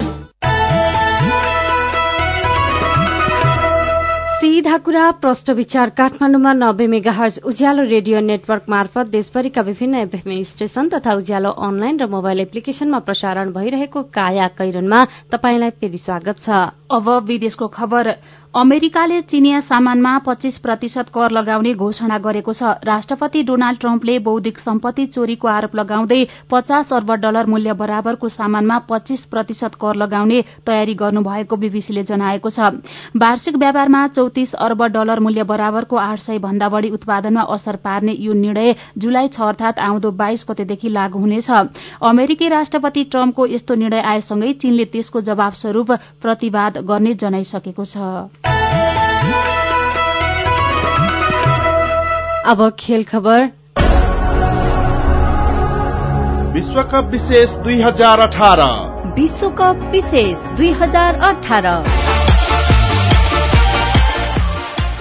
सीधा 4.65 4.77
कुरा 4.81 5.11
प्रष्ट 5.21 5.51
विचार 5.51 5.89
काठमाडौँमा 5.93 6.53
नब्बे 6.53 6.87
मेगाहर्ज 6.89 7.39
उज्यालो 7.45 7.83
रेडियो 7.85 8.21
नेटवर्क 8.21 8.65
मार्फत 8.69 9.07
देशभरिका 9.13 9.61
विभिन्न 9.61 9.95
एफएम 10.09 10.43
स्टेशन 10.43 10.89
तथा 10.89 11.15
उज्यालो 11.21 11.51
अनलाइन 11.69 12.01
र 12.01 12.07
मोबाइल 12.09 12.41
एप्लिकेशनमा 12.41 12.99
प्रसारण 13.05 13.53
भइरहेको 13.53 14.03
काया 14.09 14.49
कैरनमा 14.57 15.05
तपाईँलाई 15.33 15.71
फेरि 15.77 15.99
स्वागत 16.01 16.41
छ। 16.41 16.49
अब 16.89 17.09
विदेशको 17.27 17.67
खबर। 17.69 18.09
अमेरिकाले 18.55 19.21
चिनिया 19.21 19.61
सामानमा 19.61 20.11
पच्चीस 20.27 20.59
प्रतिशत 20.63 21.09
कर 21.11 21.31
लगाउने 21.31 21.73
घोषणा 21.75 22.19
गरेको 22.19 22.53
छ। 22.55 22.63
राष्ट्रपति 22.87 23.43
डोनाल्ड 23.43 23.79
ट्रम्पले 23.81 24.19
बौद्धिक 24.23 24.59
सम्पत्ति 24.59 25.07
चोरीको 25.07 25.49
आरोप 25.49 25.75
लगाउँदै 25.77 26.23
पचास 26.51 26.93
अर्ब 26.93 27.11
डलर 27.19 27.47
मूल्य 27.47 27.73
बराबरको 27.75 28.29
सामानमा 28.31 28.79
पच्चीस 28.89 29.25
प्रतिशत 29.27 29.75
कर 29.75 29.95
लगाउने 29.97 30.41
तयारी 30.67 30.95
गर्नुभएको 30.95 31.57
बीबीसीले 31.57 32.03
जनाएको 32.05 32.51
छ। 32.51 32.71
वार्षिक 33.19 33.57
व्यापारमा 33.57 34.07
चौतिस 34.15 34.54
अर्ब 34.55 34.83
डलर 34.87 35.21
मूल्य 35.21 35.43
बराबरको 35.43 35.97
आठ 35.97 36.19
सय 36.19 36.39
भन्दा 36.39 36.69
बढ़ी 36.69 36.91
उत्पादनमा 36.91 37.43
असर 37.51 37.77
पार्ने 37.77 38.13
यो 38.19 38.33
निर्णय 38.33 38.75
जुलाई 38.99 39.29
छ 39.29 39.41
अर्थात 39.41 39.79
आउँदो 39.79 40.11
बाइस 40.13 40.45
गतेदेखि 40.51 40.89
लागू 40.89 41.19
हुनेछ। 41.19 41.51
अमेरिकी 42.03 42.49
राष्ट्रपति 42.49 43.05
ट्रम्पको 43.05 43.47
यस्तो 43.47 43.75
निर्णय 43.75 44.01
आएसँगै 44.03 44.53
चीनले 44.53 44.85
त्यसको 44.85 45.21
जवाब 45.23 45.53
स्वरूप 45.53 45.93
प्रतिवाद 46.23 46.79
गर्ने 46.85 47.15
जनाइसकेको 47.15 47.85
छ। 47.85 47.97
अब 52.47 52.69
खेल 52.79 53.05
खबर। 53.05 53.51
विश्वकप 56.55 57.09
विशेष 57.13 57.51
दुई 57.65 57.81
हजार 57.83 58.21
अठार। 58.21 58.61
विश्वकप 59.19 59.89
विशेष 59.93 60.37
दुई 60.57 60.71
हजार 60.73 61.21
अठार। 61.25 61.67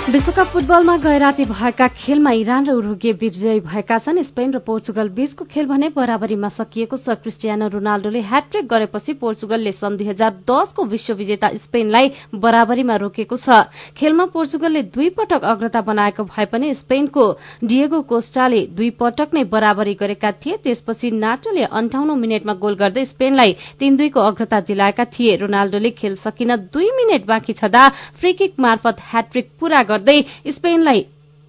विश्वकप 0.04 0.48
फुटबलमा 0.54 0.96
गए 0.98 1.18
राति 1.18 1.44
भएका 1.46 1.88
खेलमा 1.88 2.32
इरान 2.36 2.66
र 2.68 2.72
उरुगे 2.76 3.12
विजयी 3.14 3.60
भएका 3.64 3.98
छन्। 4.00 4.22
स्पेन 4.24 4.52
र 4.54 4.60
पोर्चुगल 4.60 5.10
बीचको 5.10 5.46
खेल 5.48 5.66
भने 5.66 5.90
बराबरीमा 5.96 6.50
सकिएको 6.50 6.98
छ। 6.98 7.16
क्रिस्टियानो 7.24 7.68
रोनाल्डोले 7.72 8.20
ह्याट्रिक 8.22 8.68
गरेपछि 8.68 9.14
पोर्चुगलले 9.16 9.72
सन् 9.72 9.96
दुई 9.98 10.08
हजार 10.08 10.32
दसको 10.44 10.84
विश्व 10.84 11.14
विजेता 11.16 11.48
स्पेनलाई 11.56 12.12
बराबरीमा 12.36 12.96
रोकेको 13.00 13.38
छ। 13.38 13.64
खेलमा 13.96 14.26
पोर्चुगलले 14.36 14.82
दुई 14.92 15.10
पटक 15.16 15.40
अग्रता 15.40 15.82
बनाएको 15.82 16.24
भए 16.26 16.46
पनि 16.52 16.74
स्पेनको 16.76 17.24
डिएगो 17.64 18.02
कोस्टाले 18.04 18.62
दुई 18.76 18.90
पटक 19.00 19.32
नै 19.34 19.44
बराबरी 19.48 19.94
गरेका 19.96 20.32
थिए। 20.44 20.58
त्यसपछि 20.68 21.12
नाटोले 21.16 21.64
अन्ठाउन्न 21.64 22.20
मिनटमा 22.20 22.54
गोल 22.60 22.76
गर्दै 22.76 23.06
स्पेनलाई 23.08 23.56
तीन 23.80 23.96
दुईको 23.96 24.20
अग्रता 24.20 24.60
दिलाएका 24.68 25.06
थिए। 25.16 25.36
रोनाल्डोले 25.40 25.96
खेल 25.96 26.16
सकिन 26.20 26.56
दुई 26.76 26.92
मिनट 26.92 27.26
बाँकी 27.26 27.54
छँदा 27.56 27.88
फ्रीकिक 28.20 28.60
मार्फत 28.60 28.98
ह्याट्रिक 29.00 29.52
पूरा 29.60 29.82
गर्दै 29.94 30.22
स्पेनलाई 30.52 31.06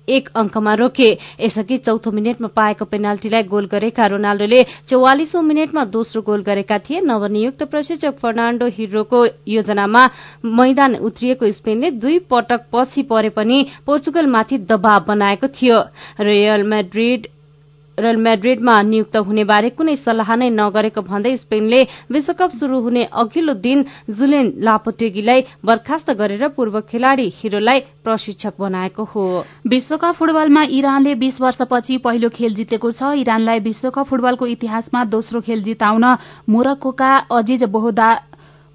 एक 0.09 0.29
अंकमा 0.37 0.73
रोके। 0.75 1.07
यसअघि 1.41 1.77
चौथो 1.81 2.11
मिनटमा 2.13 2.49
पाएको 2.53 2.85
पेनाल्टीलाई 2.85 3.43
गोल 3.49 3.67
गरेका 3.73 4.07
रोनाल्डोले 4.07 4.61
चौवालिसौं 4.89 5.43
मिनटमा 5.43 5.85
दोस्रो 5.89 6.21
गोल 6.23 6.43
गरेका 6.45 6.79
थिए। 6.79 7.01
नवनियुक्त 7.01 7.63
प्रशिक्षक 7.73 8.19
फर्नाण्डो 8.21 8.67
हिरोको 8.77 9.25
योजनामा 9.49 10.03
मैदान 10.45 10.97
उत्रिएको 11.09 11.51
स्पेनले 11.51 11.91
दुई 12.05 12.19
पटक 12.29 12.69
पछि 12.73 13.03
परे 13.09 13.31
पनि 13.33 13.59
पोर्चुगलमाथि 13.87 14.59
दबाव 14.69 15.05
बनाएको 15.09 15.49
थियो। 15.57 15.79
रियल 16.21 16.63
मैड्रिड 16.69 17.27
रियल 17.99 18.17
म्याड्रिडमा 18.17 18.75
नियुक्त 18.83 19.17
हुनेबारे 19.27 19.69
कुनै 19.79 19.95
सल्लाह 19.97 20.31
नै 20.37 20.49
नगरेको 20.51 21.03
भन्दै 21.03 21.37
स्पेनले 21.37 21.81
विश्वकप 22.11 22.51
शुरू 22.59 22.81
हुने 22.83 23.03
अघिल्लो 23.23 23.55
दिन 23.67 23.85
जुलेन 24.11 24.47
लापोटेगीलाई 24.61 25.41
बर्खास्त 25.65 26.11
गरेर 26.19 26.49
पूर्व 26.57 26.81
खेलाड़ी 26.91 27.27
हिरोलाई 27.37 27.81
प्रशिक्षक 28.03 28.55
बनाएको 28.59 29.05
हो। 29.15 29.25
विश्वकप 29.67 30.15
फुटबलमा 30.19 30.63
इरानले 30.75 31.15
बीस 31.23 31.41
वर्षपछि 31.41 31.99
पहिलो 32.03 32.29
खेल 32.35 32.55
जितेको 32.55 32.91
छ। 32.91 33.15
इरानलाई 33.23 33.61
विश्वकप 33.63 34.07
फुटबलको 34.11 34.47
इतिहासमा 34.49 35.05
दोस्रो 35.15 35.41
खेल 35.47 35.63
जिताउन 35.63 36.05
मोरक्कोका 36.51 37.17
अजिज 37.31 37.63
बोहदा 37.71 38.11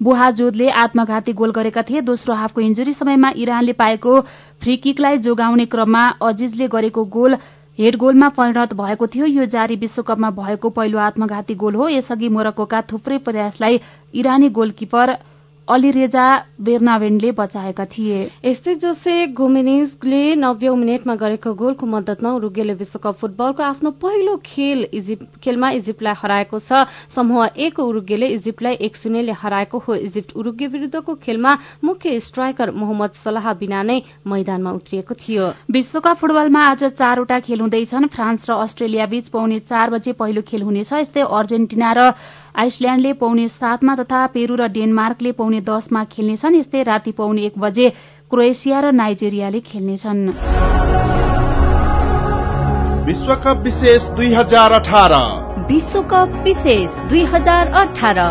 बुहाजोदले 0.00 0.68
आत्मघाती 0.80 1.32
गोल 1.36 1.50
गरेका 1.52 1.82
थिए। 1.84 2.00
दोस्रो 2.00 2.34
हाफको 2.34 2.60
इन्जुरी 2.62 2.92
समयमा 2.96 3.30
इरानले 3.36 3.72
पाएको 3.76 4.20
फ्री 4.60 4.76
किकलाई 4.80 5.18
जोगाउने 5.20 5.66
क्रममा 5.68 6.04
अजिजले 6.24 6.68
गरेको 6.72 7.04
गोल 7.12 7.36
हेड 7.78 7.96
गोलमा 7.96 8.28
परिणत 8.28 8.72
भएको 8.74 9.06
थियो। 9.06 9.26
यो 9.26 9.44
जारी 9.46 9.76
विश्वकपमा 9.76 10.30
भएको 10.30 10.68
पहिलो 10.70 10.98
आत्मघाती 10.98 11.54
गोल 11.54 11.74
हो। 11.74 11.88
यसअघि 11.88 12.28
मोरक्कोका 12.28 12.80
थुप्रै 12.90 13.18
प्रयासलाई 13.18 13.80
इरानी 14.14 14.48
गोलकिपर 14.50 15.12
अलिरेजा 15.68 16.26
बेर्नावेन्डले 16.60 17.30
बचाएका 17.32 17.84
थिए। 17.86 18.18
यस्तै 18.44 18.74
जोसे 18.74 19.14
गोमेनिजले 19.38 20.22
नब्बे 20.36 20.68
मिनटमा 20.76 21.14
गरेको 21.14 21.54
गोलको 21.54 21.86
मद्दतमा 21.86 22.30
उरुगेले 22.32 22.74
विश्वकप 22.74 23.14
फुटबलको 23.20 23.62
आफ्नो 23.62 23.90
पहिलो 24.02 24.36
खेल 24.44 24.78
खेलमा 25.38 25.70
इजिप्टलाई 25.78 26.14
हराएको 26.22 26.58
छ। 26.58 26.90
समूह 27.14 27.46
एक 27.56 27.78
उरुगेले 27.80 28.26
इजिप्टलाई 28.36 28.74
एक 28.82 28.96
शून्यले 28.96 29.32
हराएको 29.32 29.78
हो। 29.78 29.94
इजिप्ट 30.10 30.30
उरुगे 30.34 30.66
विरूद्धको 30.66 31.14
खेलमा 31.22 31.52
मुख्य 31.84 32.18
स्ट्राइकर 32.20 32.70
मोहम्मद 32.74 33.12
सलाह 33.22 33.52
बिना 33.62 33.82
नै 33.82 33.98
मैदानमा 34.26 34.70
उत्रिएको 34.72 35.14
थियो। 35.14 35.46
विश्वकप 35.70 36.16
फुटबलमा 36.18 36.60
आज 36.66 36.82
चारवटा 36.98 37.38
खेल 37.46 37.60
हुँदैछन्। 37.60 38.10
फ्रान्स 38.10 38.50
र 38.50 38.58
अस्ट्रेलिया 38.58 39.06
बीच 39.06 39.28
पौने 39.30 39.58
चार 39.70 39.90
बजे 39.90 40.12
पहिलो 40.18 40.42
खेल 40.42 40.62
हुनेछ। 40.62 40.92
यस्तै 40.92 41.22
अर्जेन्टिना 41.22 41.92
र 41.92 42.00
आइसल्याण्डले 42.56 43.12
पौने 43.12 43.48
सातमा 43.48 43.94
तथा 43.94 44.26
पेरू 44.26 44.54
र 44.54 44.66
डेनमार्कले 44.68 45.32
पौने 45.32 45.60
दसमा 45.60 46.04
खेल्नेछन्। 46.04 46.54
यस्तै 46.54 46.82
राति 46.82 47.12
पौने 47.12 47.42
एक 47.42 47.58
बजे 47.58 47.88
क्रोएसिया 48.30 48.80
र 48.80 48.92
नाइजेरियाले 48.92 49.60
खेल्नेछन्। 49.60 50.28
विश्वकप 53.06 53.56
विशेष 53.64 54.02
दुई 54.02 54.34
हजार 57.24 57.66
अठार। 57.68 58.22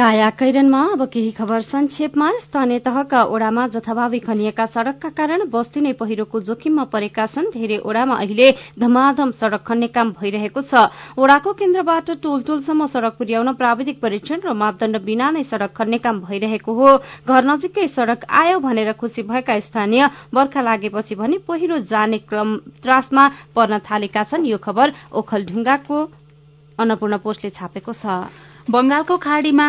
काया 0.00 0.28
कैरनमा 0.32 0.80
अब 0.92 1.02
केही 1.12 1.30
खबर 1.36 1.60
संक्षेपमा 1.60 2.28
स्थानीय 2.40 2.78
तहका 2.80 3.22
ओडामा 3.36 3.66
जथाभावी 3.68 4.18
खनिएका 4.18 4.64
सड़कका 4.72 5.08
कारण 5.12 5.44
बस्ती 5.52 5.80
नै 5.80 5.92
पहिरोको 5.92 6.40
जोखिममा 6.40 6.84
परेका 6.88 7.26
छन्। 7.28 7.52
धेरै 7.52 7.78
ओडामा 7.84 8.14
अहिले 8.16 8.48
धमाधम 8.80 9.30
सड़क 9.36 9.60
खन्ने 9.68 9.88
काम 9.92 10.12
भइरहेको 10.16 10.60
छ। 10.64 10.88
ओडाको 11.20 11.52
केन्द्रबाट 11.52 12.10
टोल 12.16 12.40
टोलसम्म 12.48 12.86
सड़क 12.88 13.12
पुर्याउन 13.20 13.52
प्राविधिक 13.60 14.00
परीक्षण 14.00 14.40
र 14.40 14.56
मापदण्ड 14.56 15.04
बिना 15.04 15.30
नै 15.36 15.44
सड़क 15.44 15.76
खन्ने 15.76 15.98
काम 16.00 16.24
भइरहेको 16.24 16.72
हो। 16.72 16.88
घर 17.28 17.42
नजिकै 17.44 17.88
सड़क 17.92 18.24
आयो 18.24 18.58
भनेर 18.64 18.96
खुशी 18.96 19.28
भएका 19.28 19.60
स्थानीय 19.60 20.32
बर्खा 20.32 20.60
लागेपछि 20.64 21.14
भने 21.14 21.44
पहिरो 21.44 21.84
जाने 21.84 22.24
क्रम 22.24 22.56
त्रासमा 22.80 23.52
पर्न 23.52 23.84
थालेका 23.84 24.22
छन्। 24.32 24.48
यो 24.48 24.58
खबर 24.64 25.12
ओखलढुङ्गाको 25.12 25.96
अन्नपूर्ण 26.78 27.14
पोस्टले 27.20 27.50
छापेको 27.52 27.92
छ। 27.92 28.48
बंगालको 28.70 29.16
खाड़ीमा 29.18 29.66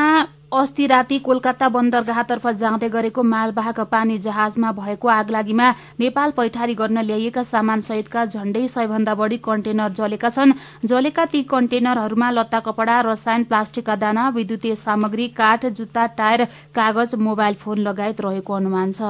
अस्ति 0.53 0.85
राति 0.87 1.17
कोलकाता 1.25 1.67
बन्दरगाहतर्फ 1.69 2.45
जाँदै 2.59 2.89
गरेको 2.89 3.23
मालवाहक 3.23 3.79
पानी 3.91 4.17
जहाजमा 4.19 4.71
भएको 4.71 5.07
आगलागीमा 5.07 5.69
नेपाल 5.99 6.31
पैठारी 6.37 6.75
गर्न 6.75 7.01
ल्याइएका 7.01 7.43
सामान 7.49 7.81
सहितका 7.81 8.25
झण्डै 8.27 8.67
सयभन्दा 8.67 9.15
बढ़ी 9.15 9.37
कन्टेनर 9.41 9.97
जलेका 9.97 10.29
छन्। 10.29 10.53
जलेका 10.85 11.25
ती 11.25 11.43
कन्टेनरहरूमा 11.49 12.29
लत्ता 12.31 12.59
कपड़ा 12.61 13.01
रसायन 13.09 13.43
प्लास्टिकका 13.43 13.95
दाना 13.97 14.29
विद्युतीय 14.37 14.75
सामग्री 14.85 15.27
काठ 15.33 15.65
जुत्ता 15.73 16.05
टायर 16.17 16.45
कागज 16.75 17.15
मोबाइल 17.19 17.55
फोन 17.57 17.77
लगायत 17.81 18.21
रहेको 18.21 18.53
अनुमान 18.53 18.91
छ। 18.93 19.01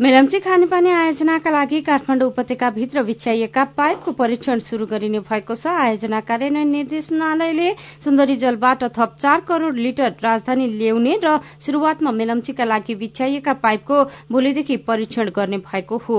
मेलम्ची 0.00 0.38
खानेपानी 0.44 0.90
आयोजनाका 0.90 1.50
लागि 1.50 1.80
काठमाडौँ 1.86 2.28
उपत्यकाभित्र 2.28 3.02
बिछ्याइएका 3.02 3.64
पाइपको 3.76 4.12
परीक्षण 4.12 4.58
शुरू 4.68 4.86
गरिने 4.86 5.20
भएको 5.28 5.54
छ। 5.54 5.66
आयोजना 5.66 6.20
कार्यान्वयन 6.30 6.68
निर्देशनालयले 6.68 7.68
सुन्दरी 8.04 8.36
जलबाट 8.36 8.82
थप 8.98 9.14
चार 9.22 9.40
करोड़ 9.48 9.74
लिटर 9.76 10.16
राजधानी 10.24 10.66
ल्याउने 10.72 11.14
र 11.24 11.36
शुरूआतमा 11.60 12.10
मेलम्चीका 12.10 12.64
लागि 12.64 12.94
बिछ्याइएका 13.04 13.52
पाइपको 13.62 14.02
भोलिदेखि 14.32 14.76
परीक्षण 14.88 15.30
गर्ने 15.30 15.58
भएको 15.62 16.02
हो। 16.08 16.18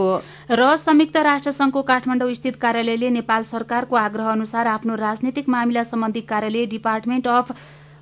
र 0.52 0.76
संयुक्त 0.80 1.18
राष्ट्र 1.20 1.52
संघको 1.52 1.82
काठमाडौँ 1.84 2.34
स्थित 2.34 2.56
कार्यालयले 2.64 3.10
नेपाल 3.20 3.44
सरकारको 3.52 3.96
आग्रह 3.98 4.32
अनुसार 4.32 4.68
आफ्नो 4.70 4.96
राजनीतिक 4.98 5.50
मामिला 5.50 5.84
सम्बन्धी 5.92 6.22
कार्यालय 6.32 6.66
department 6.70 7.28
of 7.30 7.56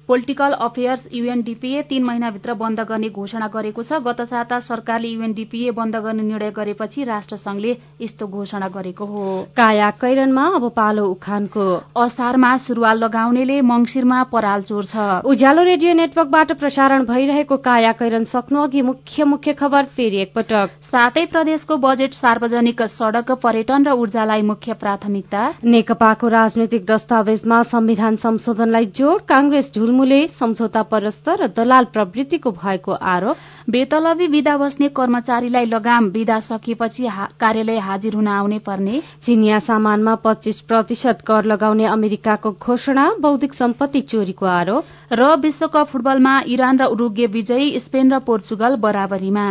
political 0.09 0.51
affairs 0.61 1.07
UNDPA 1.13 1.81
तीन 1.89 2.03
महिनाभित्र 2.03 2.53
बन्द 2.53 2.79
गर्ने 2.89 3.09
घोषणा 3.11 3.47
गरेको 3.47 3.83
छ। 3.83 3.99
गत 4.01 4.21
साता 4.29 4.59
सरकारले 4.61 5.07
यूएनडीपीए 5.09 5.71
बन्द 5.71 5.95
गर्ने 5.97 6.23
निर्णय 6.23 6.51
गरेपछि 6.51 7.03
राष्ट्र 7.03 7.37
संघले 7.37 7.75
यस्तो 8.01 8.27
घोषणा 8.27 8.67
गरेको 8.69 9.05
हो। 9.05 9.25
काया 9.57 9.89
कैरनमा 10.01 10.45
अब 10.55 10.67
पालो 10.75 11.05
उखानको 11.07 11.65
असारमा 11.97 12.55
सुरुवाल 12.65 12.97
लगाउनेले 13.03 13.59
मंगिरमा 13.63 14.21
पराल 14.31 14.61
चोर्छ 14.63 14.95
उज्यालो 15.25 15.63
रेडियो 15.63 15.93
नेटवर्कबाट 15.93 16.51
प्रसारण 16.59 17.05
भइरहेको 17.05 17.57
काया 17.61 17.91
कैरन 18.01 18.23
सक्नु 18.25 18.61
अघि 18.61 18.81
मुख्य 18.81 19.23
मुख्य 19.25 19.53
खबर 19.53 19.85
फेरि 19.95 20.21
एकपटक। 20.21 20.69
सातै 20.91 21.25
प्रदेशको 21.27 21.77
बजेट 21.77 22.13
सार्वजनिक 22.15 22.81
सड़क 22.91 23.31
पर्यटन 23.43 23.87
र 23.87 23.91
ऊर्जालाई 23.95 24.41
मुख्य 24.43 24.73
प्राथमिकता। 24.75 25.47
नेकपाको 25.65 26.27
राजनैतिक 26.29 26.85
दस्तावेजमा 26.85 27.61
संविधान 27.71 28.15
संशोधनलाई 28.17 28.85
जोड़ 28.97 29.17
कांग्रेस 29.29 29.71
झुलमुले 29.91 30.27
सम्झौता 30.39 30.82
परस्त 30.88 31.27
र 31.30 31.47
दलाल 31.51 31.86
प्रवृत्तिको 31.91 32.51
भएको 32.54 32.91
आरोप 33.12 33.36
बेतलबी 33.67 34.27
विदा 34.27 34.56
बस्ने 34.58 34.88
कर्मचारीलाई 34.89 35.65
लगाम 35.67 36.06
विदा 36.15 36.39
सकिएपछि 36.39 37.08
कार्यालय 37.39 37.80
हाजिर 37.80 38.15
हुन 38.15 38.27
आउने 38.30 38.60
पर्ने। 38.63 39.01
चिनिया 39.25 39.60
सामानमा 39.60 40.15
पच्चीस 40.23 40.60
प्रतिशत 40.63 41.23
कर 41.27 41.45
लगाउने 41.45 41.86
अमेरिकाको 41.88 42.51
घोषणा 42.54 43.06
बौद्धिक 43.19 43.54
सम्पत्ति 43.54 44.01
चोरीको 44.08 44.45
आरोप। 44.47 44.84
र 45.12 45.36
विश्वकप 45.38 45.88
फुटबलमा 45.91 46.39
इरान 46.47 46.80
र 46.80 46.84
उरुगे 46.88 47.25
विजयी 47.27 47.80
स्पेन 47.82 48.13
र 48.13 48.19
पोर्चुगल 48.23 48.75
बराबरीमा। 48.80 49.47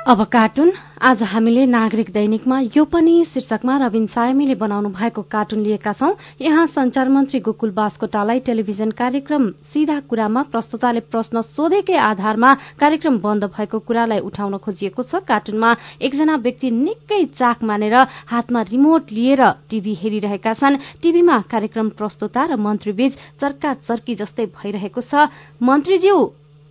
अब 0.00 0.22
कार्टुन 0.24 0.70
आज 1.02 1.22
हामीले 1.22 1.64
नागरिक 1.66 2.10
दैनिकमा 2.12 2.58
यो 2.76 2.84
पनि 2.84 3.24
शीर्षकमा 3.24 3.76
रविन 3.78 4.06
सायमीले 4.06 4.54
बनाउनु 4.54 4.88
भएको 4.90 5.22
कार्टुन 5.22 5.60
लिएका 5.60 5.92
छौं। 5.92 6.12
यहाँ 6.40 6.66
संचार 6.66 7.08
मन्त्री 7.08 7.40
गोकुल 7.40 7.70
बास्कोटालाई 7.70 8.40
टेलिभिजन 8.40 8.90
कार्यक्रम 8.96 9.48
सीधा 9.72 9.98
कुरामा 10.00 10.42
प्रस्तुताले 10.52 11.00
प्रश्न 11.04 11.42
सोधेकै 11.44 11.96
आधारमा 12.00 12.54
कार्यक्रम 12.80 13.18
बन्द 13.20 13.44
भएको 13.52 13.78
कुरालाई 13.80 14.20
उठाउन 14.24 14.56
खोजिएको 14.64 15.02
छ। 15.02 15.20
कार्टुनमा 15.22 15.76
एकजना 16.00 16.36
व्यक्ति 16.38 16.70
निकै 16.70 17.24
चाक 17.36 17.62
मानेर 17.62 17.94
हातमा 18.32 18.62
रिमोट 18.72 19.12
लिएर 19.12 19.42
टीभी 19.68 19.94
हेरिरहेका 20.00 20.54
छन्। 20.54 20.80
टीभीमा 21.02 21.36
कार्यक्रम 21.44 21.88
प्रस्तुता 21.92 22.44
र 22.44 22.56
मन्त्रीबीच 22.56 23.12
चर्का 23.36 23.74
चर्की 23.84 24.14
जस्तै 24.16 24.46
भइरहेको 24.48 25.00
छ। 25.02 25.28
मन्त्रीज्यू 25.60 26.16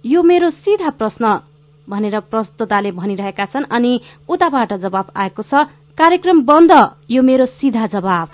यो 0.04 0.24
मेरो 0.24 0.50
सीधा 0.50 0.90
प्रश्न। 0.98 1.49
भनेर 1.90 2.20
प्रस्तुताले 2.32 2.92
भनिरहेका 2.94 3.46
छन् 3.46 3.72
अनि 3.72 3.94
उताबाट 4.30 4.74
जवाब 4.80 5.12
आएको 5.18 5.44
छ 5.44 5.68
कार्यक्रम 5.98 6.42
बन्द 6.46 6.72
यो 7.12 7.22
मेरो 7.24 7.46
सीधा 7.52 7.88
जवाब 7.90 8.28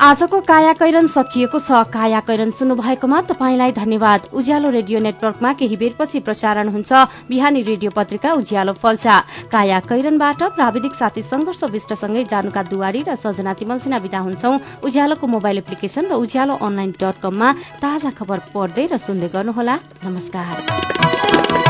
आजको 0.00 0.40
कायाकैरन 0.40 1.06
सकिएको 1.12 1.58
छ। 1.60 1.84
कायाकैरन 1.92 2.50
सुन्नुभएकोमा 2.56 3.20
तपाईँलाई 3.28 3.72
धन्यवाद। 3.76 4.32
उज्यालो 4.32 4.68
रेडियो 4.72 4.98
नेटवर्कमा 4.98 5.52
केही 5.60 5.76
बेरपछि 5.76 6.24
प्रसारण 6.24 6.68
हुन्छ। 6.72 6.92
बिहानी 7.28 7.60
रेडियो 7.62 7.90
पत्रिका 7.92 8.32
उज्यालो 8.32 8.72
फल्चा 8.80 9.16
कायाकैरनबाट 9.52 10.42
प्राविधिक 10.56 10.94
साथी 10.96 11.22
संघर्ष 11.22 11.60
विष्टसँगै 11.68 12.24
जानुका 12.32 12.62
दुवारी 12.72 13.04
र 13.04 13.20
सजना 13.20 13.52
तिमलसिना 13.60 13.96
विदा 14.00 14.20
हुन्छौ। 14.24 14.80
उज्यालोको 14.80 15.26
मोबाइल 15.28 15.58
एप्लिकेशन 15.58 16.08
र 16.08 16.16
उज्यालो 16.16 16.56
अनलाइन 16.56 16.90
डट 16.96 17.20
कममा 17.20 17.48
ताजा 17.84 18.10
खबर 18.16 18.38
पढ्दै 18.56 18.88
र 18.88 18.96
सुन्दै 18.96 19.28
गर्नुहोला। 19.36 19.76
नमस्कार। 20.00 21.69